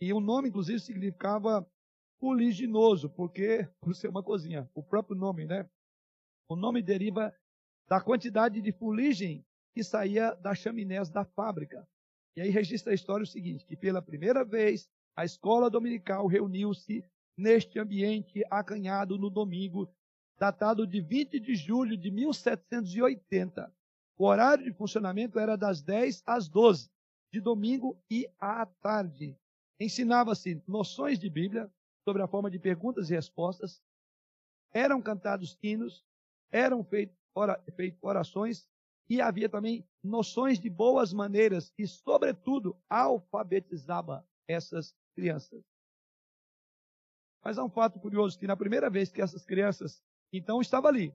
[0.00, 1.68] e o nome, inclusive, significava
[2.20, 5.68] fuliginoso, porque, por ser uma cozinha, o próprio nome, né?
[6.48, 7.32] O nome deriva
[7.88, 11.86] da quantidade de fuligem que saía das chaminés da fábrica.
[12.36, 17.04] E aí registra a história o seguinte, que pela primeira vez a escola dominical reuniu-se
[17.38, 19.88] neste ambiente acanhado no domingo,
[20.36, 23.72] datado de 20 de julho de 1780.
[24.16, 26.90] O horário de funcionamento era das 10 às 12,
[27.32, 29.38] de domingo e à tarde.
[29.78, 31.70] Ensinava-se noções de Bíblia
[32.04, 33.80] sobre a forma de perguntas e respostas,
[34.72, 36.04] eram cantados hinos,
[36.50, 38.68] eram feitas orações
[39.08, 45.62] e havia também noções de boas maneiras e, sobretudo, alfabetizava essas crianças.
[47.44, 51.14] Mas há um fato curioso que na primeira vez que essas crianças, então, estavam ali.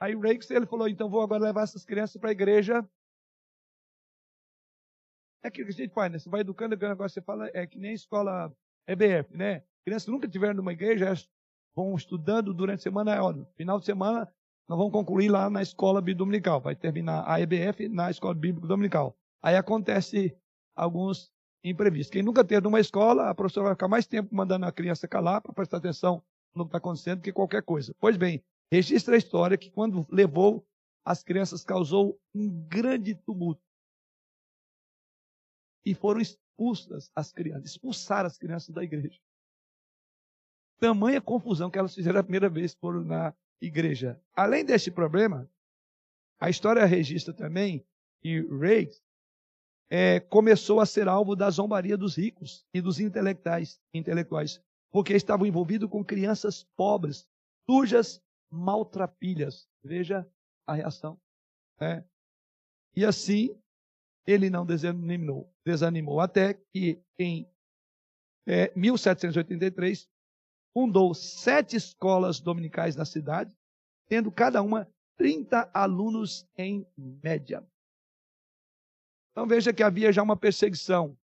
[0.00, 2.88] Aí o Rakes, ele falou, então vou agora levar essas crianças para a igreja
[5.42, 6.18] é aquilo que a gente faz, né?
[6.18, 8.54] Você vai educando, agora você fala, é que nem escola
[8.86, 9.64] EBF, né?
[9.84, 11.12] Crianças nunca tiveram numa igreja,
[11.74, 14.32] vão estudando durante a semana, no final de semana,
[14.68, 16.60] nós vamos concluir lá na escola bíblica dominical.
[16.60, 19.16] Vai terminar a EBF na escola bíblica dominical.
[19.42, 20.36] Aí acontece
[20.76, 21.31] alguns
[21.64, 22.10] imprevistos.
[22.10, 25.40] Quem nunca teve numa escola, a professora vai ficar mais tempo mandando a criança calar
[25.40, 26.22] para prestar atenção
[26.54, 27.94] no que está acontecendo que qualquer coisa.
[27.98, 30.66] Pois bem, registra a história que quando levou
[31.04, 33.62] as crianças causou um grande tumulto.
[35.84, 39.18] E foram expulsas as crianças, expulsaram as crianças da igreja.
[40.78, 44.20] Tamanha confusão que elas fizeram a primeira vez foram na igreja.
[44.34, 45.48] Além deste problema,
[46.40, 47.84] a história registra também
[48.20, 49.02] que Reis
[49.94, 54.58] é, começou a ser alvo da zombaria dos ricos e dos intelectuais, intelectuais
[54.90, 57.28] porque estavam envolvidos com crianças pobres,
[57.68, 58.18] sujas,
[58.50, 59.68] maltrapilhas.
[59.84, 60.26] Veja
[60.66, 61.20] a reação.
[61.78, 62.02] Né?
[62.96, 63.54] E assim,
[64.26, 67.46] ele não desanimou, desanimou até que em
[68.46, 70.08] é, 1783
[70.72, 73.54] fundou sete escolas dominicais na cidade,
[74.08, 77.62] tendo cada uma 30 alunos em média.
[79.32, 81.18] Então veja que havia já uma perseguição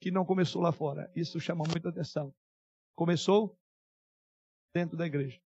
[0.00, 1.10] que não começou lá fora.
[1.14, 2.34] Isso chama muita atenção.
[2.96, 3.56] Começou
[4.74, 5.40] dentro da igreja.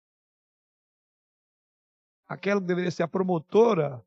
[2.28, 4.04] Aquela que deveria ser a promotora,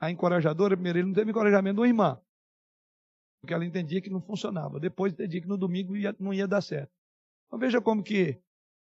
[0.00, 2.20] a encorajadora, primeiro ele não teve encorajamento da irmã.
[3.40, 4.80] Porque ela entendia que não funcionava.
[4.80, 6.92] Depois entendia que no domingo ia, não ia dar certo.
[7.46, 8.40] Então veja como que,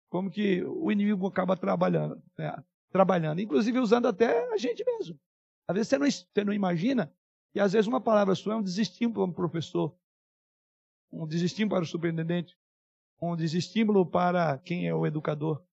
[0.10, 2.64] como que o inimigo acaba trabalhando, né?
[2.92, 5.20] trabalhando, inclusive usando até a gente mesmo.
[5.68, 7.12] Às vezes você não, você não imagina
[7.52, 9.96] que às vezes uma palavra sua é um desestímulo para um professor,
[11.12, 12.58] um desestímulo para o superintendente,
[13.22, 15.64] um desestímulo para quem é o educador.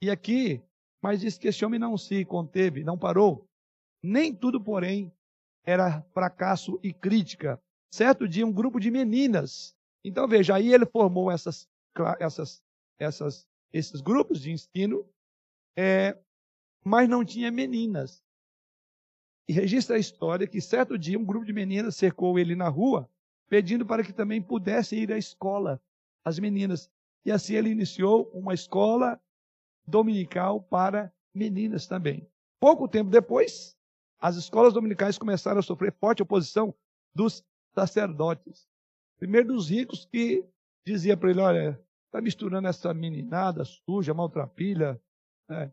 [0.00, 0.62] E aqui,
[1.02, 3.48] mas diz que esse homem não se conteve, não parou.
[4.02, 5.12] Nem tudo, porém,
[5.64, 7.60] era fracasso e crítica.
[7.90, 9.74] Certo dia, um grupo de meninas.
[10.04, 11.66] Então, veja, aí ele formou essas,
[12.18, 12.62] essas,
[12.98, 15.08] essas, esses grupos de ensino,
[15.76, 16.18] é,
[16.84, 18.22] mas não tinha meninas.
[19.46, 23.08] E registra a história que certo dia um grupo de meninas cercou ele na rua,
[23.48, 25.80] pedindo para que também pudessem ir à escola,
[26.24, 26.90] as meninas.
[27.24, 29.20] E assim ele iniciou uma escola
[29.86, 32.26] dominical para meninas também.
[32.58, 33.76] Pouco tempo depois,
[34.18, 36.74] as escolas dominicais começaram a sofrer forte oposição
[37.14, 38.66] dos sacerdotes.
[39.18, 40.44] Primeiro dos ricos que
[40.86, 45.00] dizia para ele, olha, está misturando essa meninada suja, maltrapilha.
[45.48, 45.70] Né?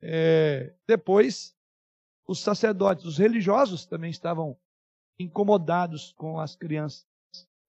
[0.00, 1.56] É, depois,
[2.28, 4.56] os sacerdotes, os religiosos também estavam
[5.18, 7.06] incomodados com as crianças.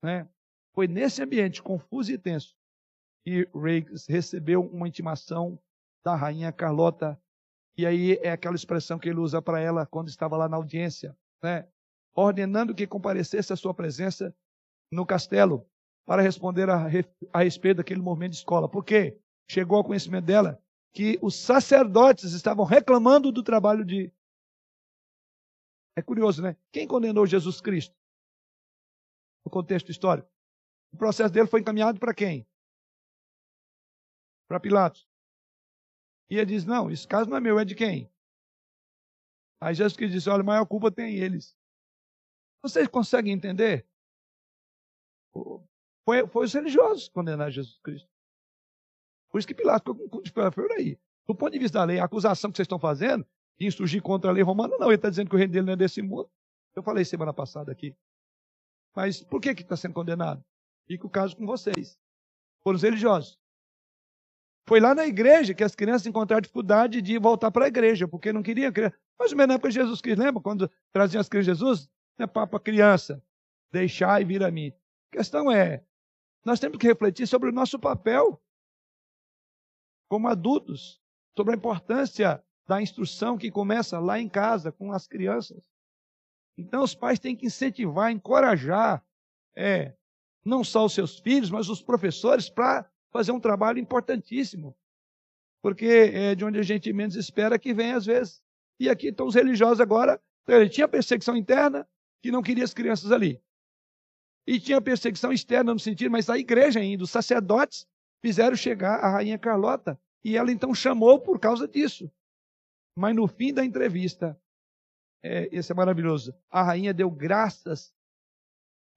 [0.04, 0.28] Né?
[0.76, 2.56] Foi nesse ambiente confuso e tenso
[3.26, 5.60] e Riggs recebeu uma intimação
[6.04, 7.20] da rainha Carlota.
[7.78, 11.16] E aí é aquela expressão que ele usa para ela quando estava lá na audiência,
[11.42, 11.68] né?
[12.16, 14.36] ordenando que comparecesse à sua presença
[14.92, 15.66] no castelo
[16.06, 16.88] para responder a,
[17.32, 18.68] a respeito daquele movimento de escola.
[18.68, 19.18] Porque
[19.50, 20.60] chegou ao conhecimento dela
[20.94, 24.12] que os sacerdotes estavam reclamando do trabalho de.
[25.96, 26.56] É curioso, né?
[26.72, 27.96] Quem condenou Jesus Cristo?
[29.46, 30.30] No contexto histórico.
[30.94, 32.48] O processo dele foi encaminhado para quem?
[34.50, 35.08] para Pilatos.
[36.30, 38.12] E ele diz: Não, esse caso não é meu, é de quem?
[39.62, 41.56] Aí Jesus Cristo disse: Olha, maior culpa tem eles.
[42.62, 43.88] Vocês conseguem entender?
[46.04, 48.10] Foi, foi os religiosos que condenaram Jesus Cristo.
[49.32, 51.00] Por isso que Pilatos ficou por aí.
[51.28, 53.26] Do ponto de vista da lei, a acusação que vocês estão fazendo
[53.60, 54.88] de insurgir contra a lei romana, não.
[54.88, 56.30] Ele está dizendo que o reino dele não é desse mundo.
[56.76, 57.96] Eu falei semana passada aqui.
[58.96, 60.44] Mas por que está sendo condenado?
[60.88, 61.98] Fica o caso com vocês.
[62.64, 63.38] Foram os religiosos.
[64.68, 68.32] Foi lá na igreja que as crianças encontraram dificuldade de voltar para a igreja, porque
[68.32, 68.96] não queriam criança.
[69.18, 71.90] Mas na época de Jesus Cristo, lembra quando traziam as crianças de Jesus?
[72.18, 73.24] Não é para criança,
[73.72, 74.72] deixar e vir a mim.
[75.12, 75.84] A questão é,
[76.46, 78.42] nós temos que refletir sobre o nosso papel
[80.08, 81.02] como adultos,
[81.36, 85.68] sobre a importância da instrução que começa lá em casa com as crianças.
[86.56, 89.04] Então os pais têm que incentivar, encorajar,
[89.58, 89.96] é,
[90.46, 94.78] não só os seus filhos, mas os professores para fazer um trabalho importantíssimo.
[95.64, 98.40] Porque é de onde a gente menos espera que vem às vezes.
[98.80, 100.22] E aqui estão os religiosos agora.
[100.44, 101.88] Então, ele tinha perseguição interna,
[102.22, 103.42] que não queria as crianças ali.
[104.46, 107.88] E tinha perseguição externa no sentido, mas a igreja ainda, os sacerdotes
[108.22, 110.00] fizeram chegar a rainha Carlota.
[110.24, 112.12] E ela então chamou por causa disso.
[112.96, 114.40] Mas no fim da entrevista,
[115.24, 117.94] é, esse é maravilhoso, a rainha deu graças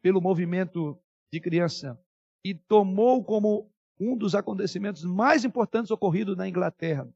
[0.02, 0.98] pelo movimento
[1.32, 1.98] de criança
[2.44, 7.08] e tomou como um dos acontecimentos mais importantes ocorridos na Inglaterra.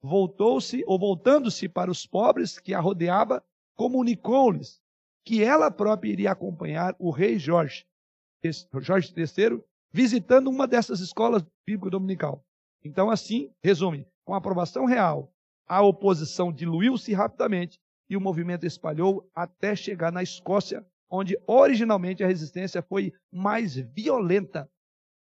[0.00, 3.44] Voltou-se, ou voltando-se para os pobres que a rodeava,
[3.76, 4.80] comunicou-lhes
[5.24, 7.86] que ela própria iria acompanhar o rei Jorge,
[8.80, 12.44] Jorge III, visitando uma dessas escolas bíblico dominical.
[12.84, 15.32] Então, assim, resume, com aprovação real,
[15.72, 22.26] a oposição diluiu-se rapidamente e o movimento espalhou até chegar na Escócia, onde originalmente a
[22.26, 24.70] resistência foi mais violenta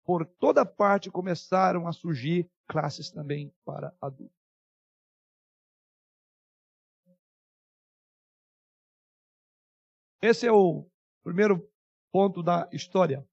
[0.05, 4.36] por toda parte começaram a surgir classes também para adultos.
[10.20, 10.84] Esse é o
[11.22, 11.64] primeiro
[12.12, 13.24] ponto da história.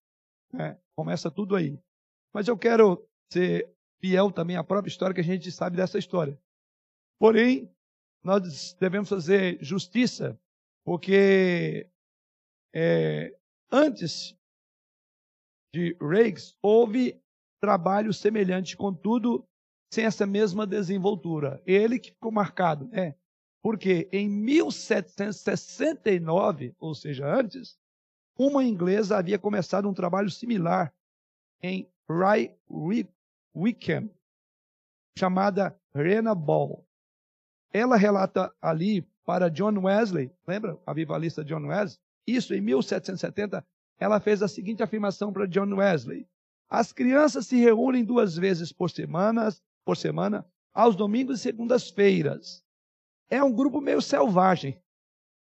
[0.53, 0.80] Né?
[0.95, 1.80] Começa tudo aí.
[2.32, 3.03] Mas eu quero
[3.34, 3.68] ser
[3.99, 6.39] fiel também à própria história que a gente sabe dessa história.
[7.20, 7.70] Porém,
[8.24, 10.39] nós devemos fazer justiça,
[10.84, 11.88] porque
[12.74, 13.38] é,
[13.72, 14.36] antes
[15.74, 17.22] de Riggs houve
[17.59, 19.43] trabalho semelhante, contudo,
[19.91, 21.61] sem essa mesma desenvoltura.
[21.65, 23.15] Ele que ficou marcado, né?
[23.61, 27.80] Porque em 1769, ou seja, antes,
[28.38, 30.93] uma inglesa havia começado um trabalho similar
[31.61, 32.55] em Rye
[33.55, 34.09] Wickham,
[35.18, 36.86] chamada Rena Ball.
[37.72, 41.99] Ela relata ali para John Wesley, lembra a vivalista John Wesley?
[42.26, 43.65] Isso em 1770,
[43.99, 46.28] ela fez a seguinte afirmação para John Wesley:
[46.70, 49.49] As crianças se reúnem duas vezes por semana,
[49.86, 52.63] por semana, aos domingos e segundas-feiras.
[53.30, 54.82] É um grupo meio selvagem,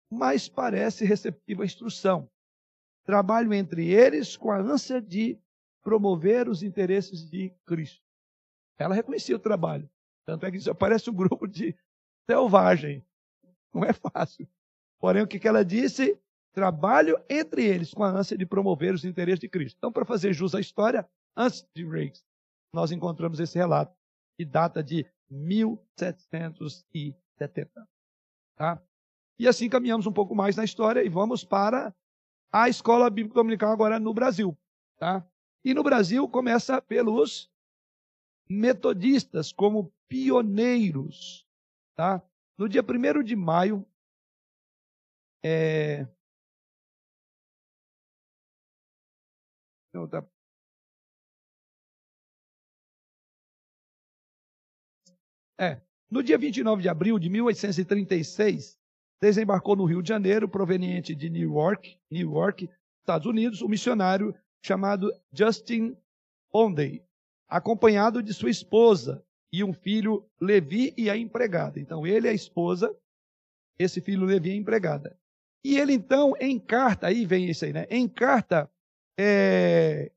[0.10, 2.30] mas parece receptivo à instrução.
[3.06, 5.40] Trabalho entre eles com a ânsia de
[5.82, 8.02] promover os interesses de Cristo.
[8.78, 9.90] Ela reconhecia o trabalho.
[10.26, 11.76] Tanto é que isso parece um grupo de
[12.30, 13.04] selvagem.
[13.74, 14.48] Não é fácil.
[15.00, 16.20] Porém, o que ela disse?
[16.54, 19.78] Trabalho entre eles com a ânsia de promover os interesses de Cristo.
[19.78, 22.22] Então, para fazer jus à história, antes de Riggs,
[22.74, 23.96] nós encontramos esse relato,
[24.38, 27.88] que data de 1770.
[28.58, 28.82] Tá?
[29.40, 31.92] E assim caminhamos um pouco mais na história e vamos para
[32.52, 34.56] a escola bíblica dominical agora no Brasil.
[34.98, 35.26] Tá?
[35.64, 37.50] E no Brasil começa pelos
[38.50, 41.46] metodistas como pioneiros.
[41.96, 42.22] Tá?
[42.58, 43.86] No dia 1 de maio,
[45.44, 46.08] é...
[49.94, 50.26] Não, tá...
[55.60, 58.80] É, no dia 29 de abril de 1836,
[59.22, 62.70] desembarcou no Rio de Janeiro, proveniente de New York, New York,
[63.00, 65.96] Estados Unidos, o missionário chamado Justin
[66.50, 67.06] Pondey,
[67.48, 71.80] acompanhado de sua esposa e um filho Levi e a empregada.
[71.80, 72.96] Então ele é a esposa,
[73.78, 75.18] esse filho Levi é a empregada.
[75.64, 77.86] E ele então, em carta, aí vem isso aí, né?
[77.90, 78.70] Em carta
[79.20, 80.12] é,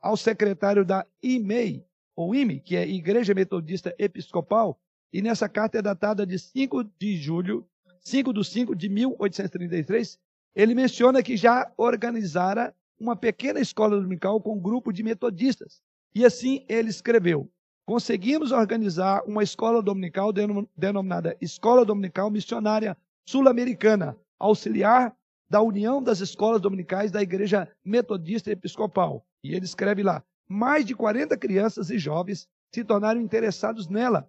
[0.00, 1.84] ao secretário da IMEI,
[2.16, 4.78] ou IME, que é Igreja Metodista Episcopal,
[5.12, 7.66] e nessa carta é datada de 5 de julho
[8.04, 10.18] 5 de 5 de 1833,
[10.54, 15.82] ele menciona que já organizara uma pequena escola dominical com um grupo de metodistas.
[16.14, 17.50] E assim ele escreveu:
[17.86, 20.32] Conseguimos organizar uma escola dominical
[20.76, 22.96] denominada Escola Dominical Missionária
[23.28, 25.14] Sul-Americana, auxiliar
[25.50, 29.24] da União das Escolas Dominicais da Igreja Metodista Episcopal.
[29.42, 34.28] E ele escreve lá: mais de 40 crianças e jovens se tornaram interessados nela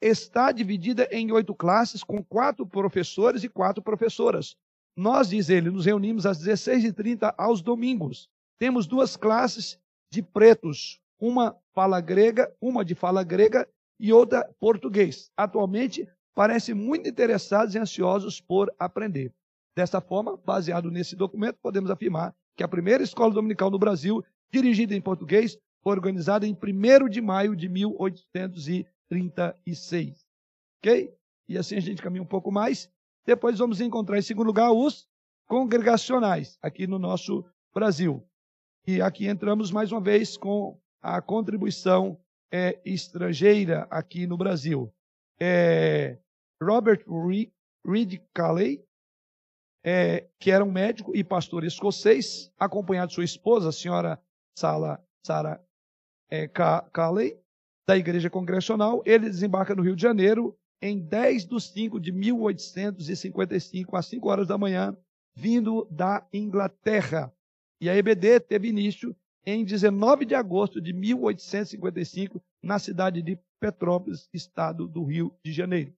[0.00, 4.56] está dividida em oito classes, com quatro professores e quatro professoras.
[4.96, 8.28] Nós, diz ele, nos reunimos às 16h30 aos domingos.
[8.58, 9.78] Temos duas classes
[10.10, 13.68] de pretos, uma fala grega, uma de fala grega
[13.98, 15.30] e outra português.
[15.36, 19.32] Atualmente, parecem muito interessados e ansiosos por aprender.
[19.76, 24.94] Dessa forma, baseado nesse documento, podemos afirmar que a primeira escola dominical no Brasil, dirigida
[24.94, 30.24] em português, foi organizada em 1 de maio de 1800 36.
[30.78, 31.12] Ok?
[31.48, 32.88] E assim a gente caminha um pouco mais.
[33.26, 35.06] Depois vamos encontrar, em segundo lugar, os
[35.46, 37.44] congregacionais, aqui no nosso
[37.74, 38.24] Brasil.
[38.86, 42.18] E aqui entramos mais uma vez com a contribuição
[42.52, 44.92] é, estrangeira aqui no Brasil.
[45.38, 46.18] É,
[46.62, 47.04] Robert
[47.86, 48.84] Reed Calley,
[49.82, 54.20] é, que era um médico e pastor escocês, acompanhado de sua esposa, a senhora
[54.58, 55.60] Sarah, Sarah
[56.30, 57.40] é, Calley,
[57.88, 63.96] da Igreja Congregacional, ele desembarca no Rio de Janeiro em 10 de 5 de 1855,
[63.96, 64.96] às 5 horas da manhã,
[65.34, 67.32] vindo da Inglaterra.
[67.80, 74.28] E a EBD teve início em 19 de agosto de 1855, na cidade de Petrópolis,
[74.32, 75.94] estado do Rio de Janeiro.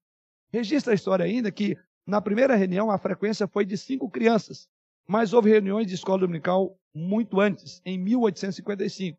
[0.52, 4.68] Registra a história ainda que, na primeira reunião, a frequência foi de cinco crianças,
[5.08, 9.18] mas houve reuniões de escola dominical muito antes, em 1855.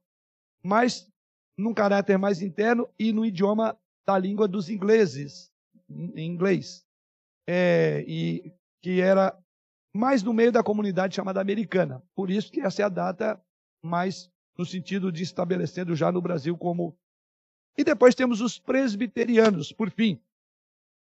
[0.64, 1.10] Mas
[1.58, 5.52] num caráter mais interno e no idioma da língua dos ingleses,
[5.90, 6.86] em inglês,
[7.48, 9.38] é, e que era
[9.94, 12.02] mais no meio da comunidade chamada americana.
[12.16, 13.42] Por isso que essa é a data
[13.84, 16.98] mais no sentido de estabelecendo já no Brasil como.
[17.78, 20.22] E depois temos os presbiterianos, por fim,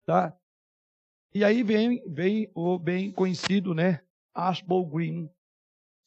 [0.07, 0.37] tá?
[1.33, 4.01] E aí vem, vem o bem conhecido, né,
[4.35, 5.31] Ashbel Green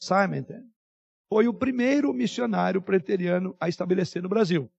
[0.01, 0.67] Simonton
[1.29, 4.69] foi o primeiro missionário preteriano a estabelecer no Brasil.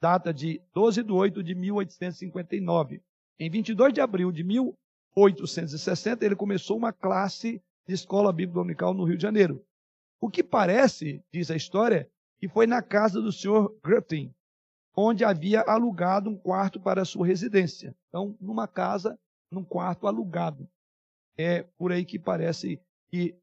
[0.00, 3.02] data de 12 de 8 de 1859.
[3.36, 9.02] Em 22 de abril de 1860, ele começou uma classe de escola bíblica dominical no
[9.02, 9.64] Rio de Janeiro.
[10.20, 14.34] O que parece, diz a história, que foi na casa do senhor Grutin,
[14.96, 17.96] onde havia alugado um quarto para sua residência.
[18.08, 19.18] Então, numa casa,
[19.50, 20.68] num quarto alugado.
[21.36, 23.34] É por aí que parece que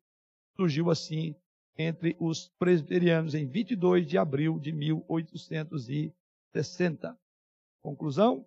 [0.56, 1.36] surgiu assim
[1.78, 7.18] entre os presbiterianos em 22 de abril de 1860.
[7.82, 8.46] Conclusão?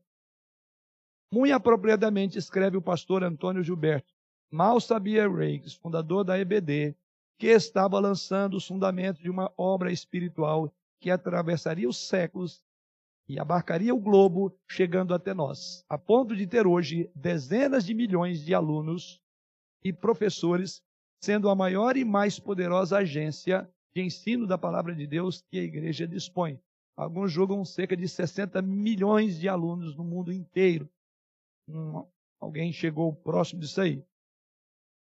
[1.32, 4.12] Muito apropriadamente escreve o pastor Antônio Gilberto.
[4.50, 6.96] Mal sabia Reis, fundador da EBD,
[7.38, 12.60] que estava lançando os fundamentos de uma obra espiritual que atravessaria os séculos
[13.28, 18.42] e abarcaria o globo, chegando até nós, a ponto de ter hoje dezenas de milhões
[18.42, 19.20] de alunos
[19.84, 20.82] e professores,
[21.22, 25.62] sendo a maior e mais poderosa agência de ensino da palavra de Deus que a
[25.62, 26.58] igreja dispõe.
[26.96, 30.88] Alguns julgam cerca de 60 milhões de alunos no mundo inteiro.
[31.68, 32.04] Um,
[32.40, 34.02] alguém chegou próximo disso aí.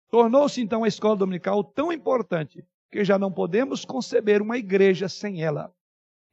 [0.09, 5.43] Tornou-se então a escola dominical tão importante que já não podemos conceber uma igreja sem
[5.43, 5.73] ela.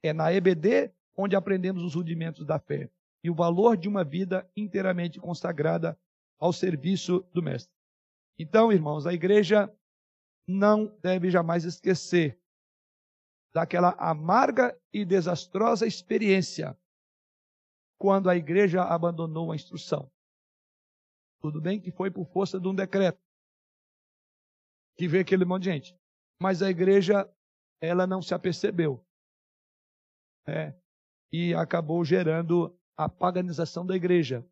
[0.02, 2.90] É na EBD onde aprendemos os rudimentos da fé
[3.22, 5.98] e o valor de uma vida inteiramente consagrada
[6.38, 7.74] ao serviço do Mestre.
[8.38, 9.72] Então, irmãos, a igreja
[10.46, 12.38] não deve jamais esquecer
[13.52, 16.78] daquela amarga e desastrosa experiência
[17.98, 20.10] quando a igreja abandonou a instrução.
[21.40, 23.25] Tudo bem que foi por força de um decreto
[24.96, 25.98] que veio aquele monte de gente,
[26.40, 27.30] mas a igreja
[27.80, 29.04] ela não se apercebeu.
[30.48, 30.74] É,
[31.32, 34.46] e acabou gerando a paganização da igreja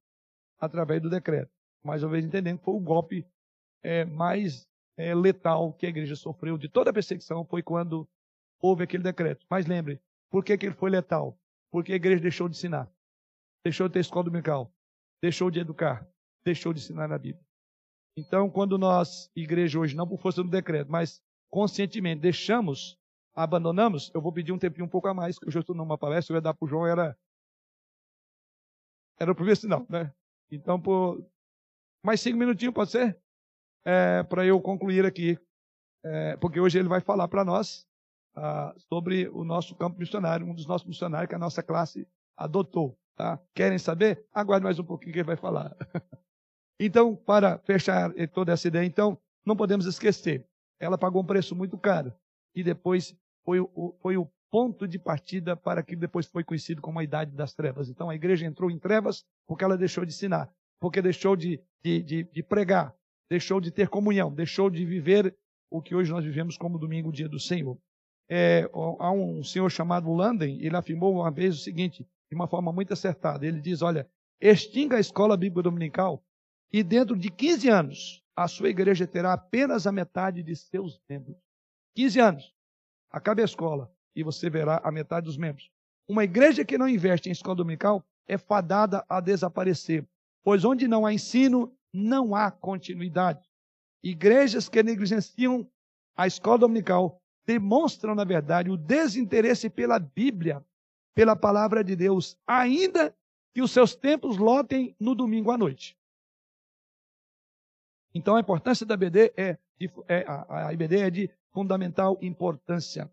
[0.58, 1.50] através do decreto.
[1.84, 3.26] Mais uma vez entendendo que foi o golpe
[3.82, 4.66] é, mais
[4.96, 8.08] é, letal que a igreja sofreu de toda a perseguição foi quando
[8.60, 9.46] houve aquele decreto.
[9.48, 10.00] Mas lembre,
[10.30, 11.38] por que, que ele foi letal?
[11.70, 12.90] Porque a igreja deixou de ensinar,
[13.64, 14.72] deixou de ter escola dominical,
[15.22, 16.08] deixou de educar,
[16.44, 17.43] deixou de ensinar na Bíblia.
[18.16, 22.96] Então, quando nós, igreja hoje, não por força do decreto, mas conscientemente deixamos,
[23.34, 25.98] abandonamos, eu vou pedir um tempinho um pouco a mais, que eu já estou numa
[25.98, 27.16] palestra, eu ia dar para o João, era,
[29.18, 30.12] era o primeiro sinal, né?
[30.50, 31.24] Então, por
[32.04, 33.18] mais cinco minutinhos, pode ser?
[33.84, 35.38] É, para eu concluir aqui,
[36.04, 37.86] é, porque hoje ele vai falar para nós
[38.36, 42.98] ah, sobre o nosso campo missionário, um dos nossos missionários que a nossa classe adotou.
[43.16, 43.40] Tá?
[43.54, 44.26] Querem saber?
[44.32, 45.74] Aguarde mais um pouquinho que ele vai falar.
[46.78, 50.44] Então, para fechar toda essa ideia, então, não podemos esquecer,
[50.80, 52.12] ela pagou um preço muito caro
[52.54, 56.98] e depois foi o, foi o ponto de partida para que depois foi conhecido como
[56.98, 57.88] a Idade das Trevas.
[57.88, 62.02] Então, a igreja entrou em trevas porque ela deixou de ensinar, porque deixou de, de,
[62.02, 62.94] de, de pregar,
[63.28, 65.36] deixou de ter comunhão, deixou de viver
[65.70, 67.76] o que hoje nós vivemos como domingo, dia do Senhor.
[68.28, 72.72] É, há um senhor chamado Landen, ele afirmou uma vez o seguinte, de uma forma
[72.72, 73.46] muito acertada.
[73.46, 74.08] Ele diz: Olha,
[74.40, 76.24] extinga a escola bíblica dominical
[76.76, 81.36] e dentro de 15 anos, a sua igreja terá apenas a metade de seus membros.
[81.94, 82.52] 15 anos.
[83.12, 85.70] Acabe a escola e você verá a metade dos membros.
[86.08, 90.04] Uma igreja que não investe em escola dominical é fadada a desaparecer,
[90.42, 93.48] pois onde não há ensino, não há continuidade.
[94.02, 95.70] Igrejas que negligenciam
[96.16, 100.60] a escola dominical demonstram, na verdade, o desinteresse pela Bíblia,
[101.14, 103.14] pela palavra de Deus, ainda
[103.54, 105.96] que os seus templos lotem no domingo à noite.
[108.14, 113.10] Então a importância da BD é, de, é a, IBD é de fundamental importância.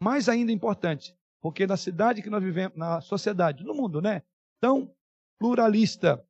[0.00, 4.22] Mais ainda importante, porque na cidade que nós vivemos, na sociedade, no mundo, né,
[4.58, 4.94] tão
[5.38, 6.26] pluralista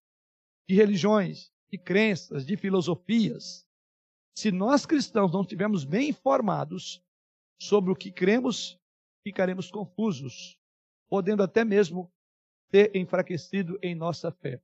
[0.68, 3.66] de religiões, de crenças, de filosofias,
[4.36, 7.02] se nós cristãos não estivermos bem informados
[7.58, 8.78] sobre o que cremos,
[9.22, 10.58] ficaremos confusos,
[11.08, 12.12] podendo até mesmo
[12.70, 14.60] ter enfraquecido em nossa fé.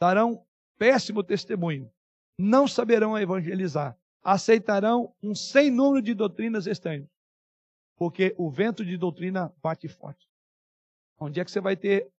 [0.00, 0.45] Darão
[0.78, 1.90] péssimo testemunho.
[2.38, 3.96] Não saberão evangelizar.
[4.22, 7.08] Aceitarão um sem número de doutrinas estranhas.
[7.96, 10.28] Porque o vento de doutrina bate forte.
[11.18, 12.10] Onde é que você vai ter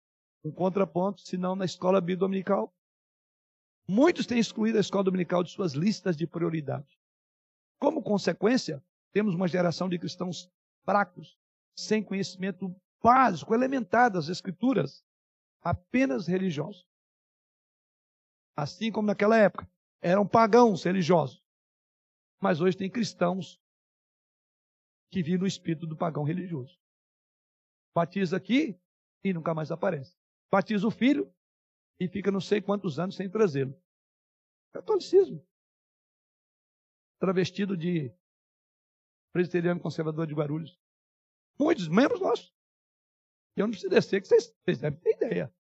[0.42, 2.72] um contraponto, se não na escola dominical?
[3.86, 6.98] Muitos têm excluído a escola dominical de suas listas de prioridade.
[7.78, 10.50] Como consequência, temos uma geração de cristãos
[10.84, 11.38] fracos,
[11.76, 15.04] sem conhecimento básico, elementar das Escrituras,
[15.62, 16.86] apenas religiosos
[18.56, 19.70] assim como naquela época.
[20.00, 21.44] Eram pagãos religiosos.
[22.40, 23.60] Mas hoje tem cristãos
[25.10, 26.78] que vivem no espírito do pagão religioso.
[27.94, 28.78] Batiza aqui
[29.22, 30.16] e nunca mais aparece.
[30.50, 31.32] Batiza o filho
[31.98, 33.74] e fica não sei quantos anos sem trazê-lo.
[34.72, 35.44] Catolicismo.
[37.18, 38.12] Travestido de
[39.32, 40.78] presbiteriano conservador de Guarulhos.
[41.58, 42.54] Muitos membros nossos.
[43.56, 45.54] Eu não preciso descer, que vocês, vocês devem ter ideia.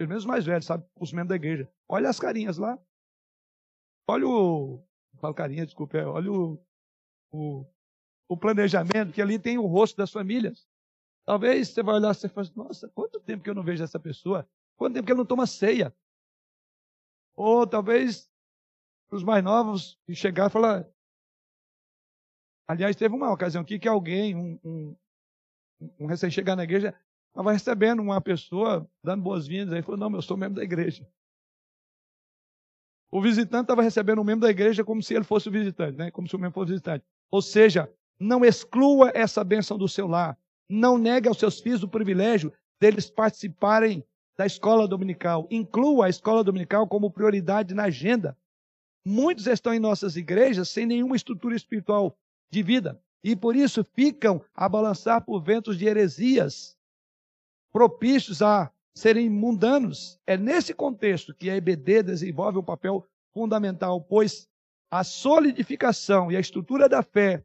[0.00, 0.82] Pelo menos os mais velhos, sabe?
[0.98, 1.70] Os membros da igreja.
[1.86, 2.78] Olha as carinhas lá.
[4.08, 4.82] Olha o.
[5.18, 5.98] Falo carinha, desculpa.
[5.98, 6.58] É, olha o,
[7.30, 7.66] o,
[8.26, 10.66] o, planejamento, que ali tem o rosto das famílias.
[11.26, 13.84] Talvez você vai olhar e você fala, assim, nossa, quanto tempo que eu não vejo
[13.84, 14.48] essa pessoa?
[14.74, 15.94] Quanto tempo que ele não toma ceia?
[17.36, 18.32] Ou talvez
[19.10, 20.88] os mais novos chegar e falar.
[22.66, 24.96] Aliás, teve uma ocasião aqui que alguém, um, um,
[25.98, 26.98] um recém-chegado na igreja,
[27.30, 31.06] estava recebendo uma pessoa, dando boas-vindas, aí falou, não, eu sou membro da igreja.
[33.10, 36.10] O visitante estava recebendo um membro da igreja como se ele fosse o visitante, né?
[36.10, 37.04] como se o membro fosse o visitante.
[37.30, 40.38] Ou seja, não exclua essa bênção do seu lar.
[40.68, 44.04] Não negue aos seus filhos o privilégio deles participarem
[44.36, 45.48] da escola dominical.
[45.50, 48.36] Inclua a escola dominical como prioridade na agenda.
[49.04, 52.16] Muitos estão em nossas igrejas sem nenhuma estrutura espiritual
[52.50, 56.76] de vida e por isso ficam a balançar por ventos de heresias
[57.72, 60.18] propícios a serem mundanos.
[60.26, 64.48] É nesse contexto que a EBD desenvolve um papel fundamental, pois
[64.90, 67.44] a solidificação e a estrutura da fé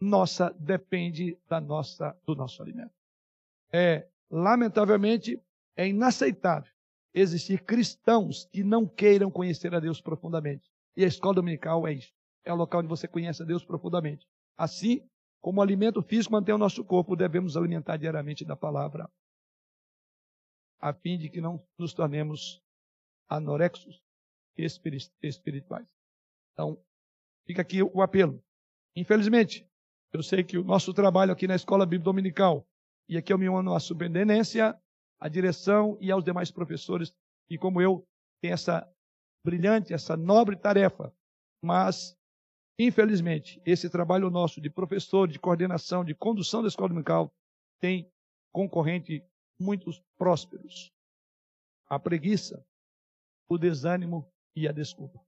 [0.00, 2.92] nossa depende da nossa do nosso alimento.
[3.72, 5.42] É, lamentavelmente,
[5.76, 6.72] é inaceitável
[7.14, 10.70] existir cristãos que não queiram conhecer a Deus profundamente.
[10.96, 12.12] E a escola dominical é isso.
[12.44, 14.26] É o local onde você conhece a Deus profundamente.
[14.56, 15.02] Assim,
[15.40, 19.08] como o alimento físico mantém o nosso corpo, devemos alimentar diariamente da palavra
[20.80, 22.62] a fim de que não nos tornemos
[23.28, 24.02] anorexos
[24.56, 25.88] espirituais.
[26.52, 26.78] Então,
[27.46, 28.42] fica aqui o apelo.
[28.96, 29.66] Infelizmente,
[30.12, 32.66] eu sei que o nosso trabalho aqui na Escola Bíblica Dominical,
[33.08, 34.78] e aqui eu me uno à superintendência,
[35.20, 37.12] à direção e aos demais professores,
[37.48, 38.06] e como eu,
[38.40, 38.88] tem essa
[39.44, 41.12] brilhante, essa nobre tarefa,
[41.62, 42.16] mas,
[42.78, 47.32] infelizmente, esse trabalho nosso de professor, de coordenação, de condução da Escola Dominical,
[47.80, 48.10] tem
[48.52, 49.24] concorrente
[49.58, 50.92] muitos prósperos.
[51.88, 52.64] A preguiça,
[53.48, 55.20] o desânimo e a desculpa.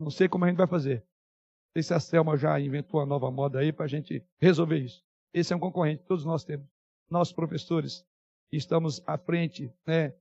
[0.00, 1.00] Não sei como a gente vai fazer.
[1.00, 4.78] Não sei se a Selma já inventou uma nova moda aí para a gente resolver
[4.78, 5.04] isso.
[5.32, 6.66] Esse é um concorrente todos nós temos.
[7.10, 8.06] Nossos professores
[8.50, 10.14] estamos à frente, né?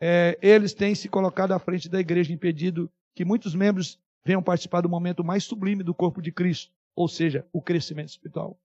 [0.00, 4.80] É, eles têm se colocado à frente da igreja, impedido que muitos membros venham participar
[4.80, 8.58] do momento mais sublime do corpo de Cristo, ou seja, o crescimento espiritual.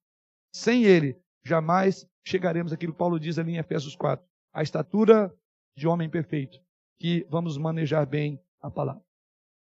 [0.53, 5.33] Sem ele, jamais chegaremos àquilo que Paulo diz ali em Efésios 4, a estatura
[5.77, 6.59] de homem perfeito,
[6.99, 9.03] que vamos manejar bem a palavra.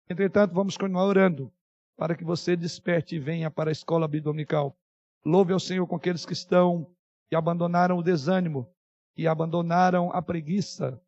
[0.10, 1.54] Entretanto, vamos continuar orando
[1.96, 4.76] para que você desperte e venha para a escola bidominical.
[5.24, 6.90] Louve ao Senhor com aqueles que estão
[7.32, 8.68] e abandonaram o desânimo
[9.16, 11.00] e abandonaram a preguiça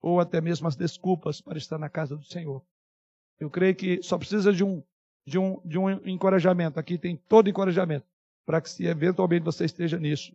[0.00, 2.62] ou até mesmo as desculpas para estar na casa do Senhor.
[3.38, 4.82] Eu creio que só precisa de um
[5.26, 6.80] de um, de um encorajamento.
[6.80, 8.06] Aqui tem todo encorajamento
[8.48, 10.34] para que se eventualmente você esteja nisso,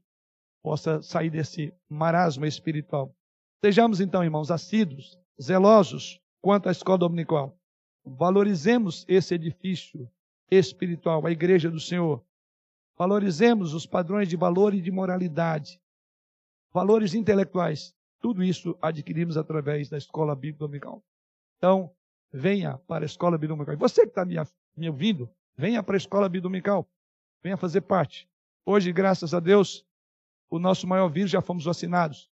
[0.61, 3.11] possa sair desse marasmo espiritual.
[3.60, 7.57] Sejamos então, irmãos, assíduos, zelosos quanto à escola dominical.
[8.06, 10.07] Valorizemos esse edifício
[10.52, 12.23] espiritual, a igreja do Senhor.
[12.95, 15.81] Valorizemos os padrões de valor e de moralidade,
[16.72, 17.95] valores intelectuais.
[18.22, 21.03] Tudo isso adquirimos através da escola bíblica dominical.
[21.57, 21.91] Então,
[22.31, 23.90] venha para a escola bíblica dominical.
[23.90, 24.35] Você que está me,
[24.77, 25.27] me ouvindo,
[25.57, 26.88] venha para a escola bíblica dominical.
[27.44, 28.30] Venha fazer parte.
[28.65, 29.86] Hoje, graças a Deus,
[30.49, 32.32] o nosso maior vírus já fomos vacinados.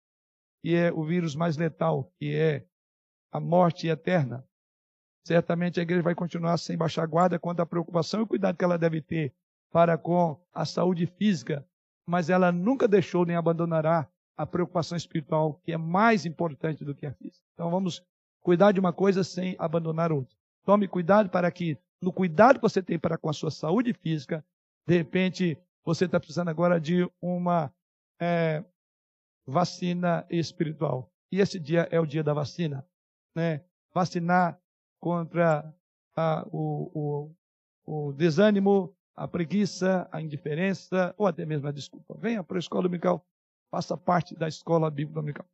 [0.63, 2.63] E é o vírus mais letal, que é
[3.31, 4.47] a morte eterna.
[5.25, 8.77] Certamente a igreja vai continuar sem baixar guarda quanto à preocupação e cuidado que ela
[8.77, 9.33] deve ter
[9.71, 11.65] para com a saúde física,
[12.05, 14.07] mas ela nunca deixou nem abandonará
[14.37, 17.45] a preocupação espiritual, que é mais importante do que a física.
[17.53, 18.03] Então vamos
[18.41, 20.35] cuidar de uma coisa sem abandonar outra.
[20.63, 24.43] Tome cuidado para que, no cuidado que você tem para com a sua saúde física,
[24.89, 25.55] de repente,
[25.85, 27.71] você está precisando agora de uma
[28.19, 28.65] é,
[29.45, 31.13] vacina espiritual.
[31.31, 32.83] E esse dia é o dia da vacina.
[33.35, 33.63] Né?
[33.93, 34.59] Vacinar
[34.99, 35.71] contra
[36.15, 37.29] a, o,
[37.85, 42.17] o, o desânimo, a preguiça, a indiferença ou até mesmo a desculpa.
[42.17, 43.23] Venha para a escola dominical,
[43.69, 45.45] faça parte da escola bíblica dominical.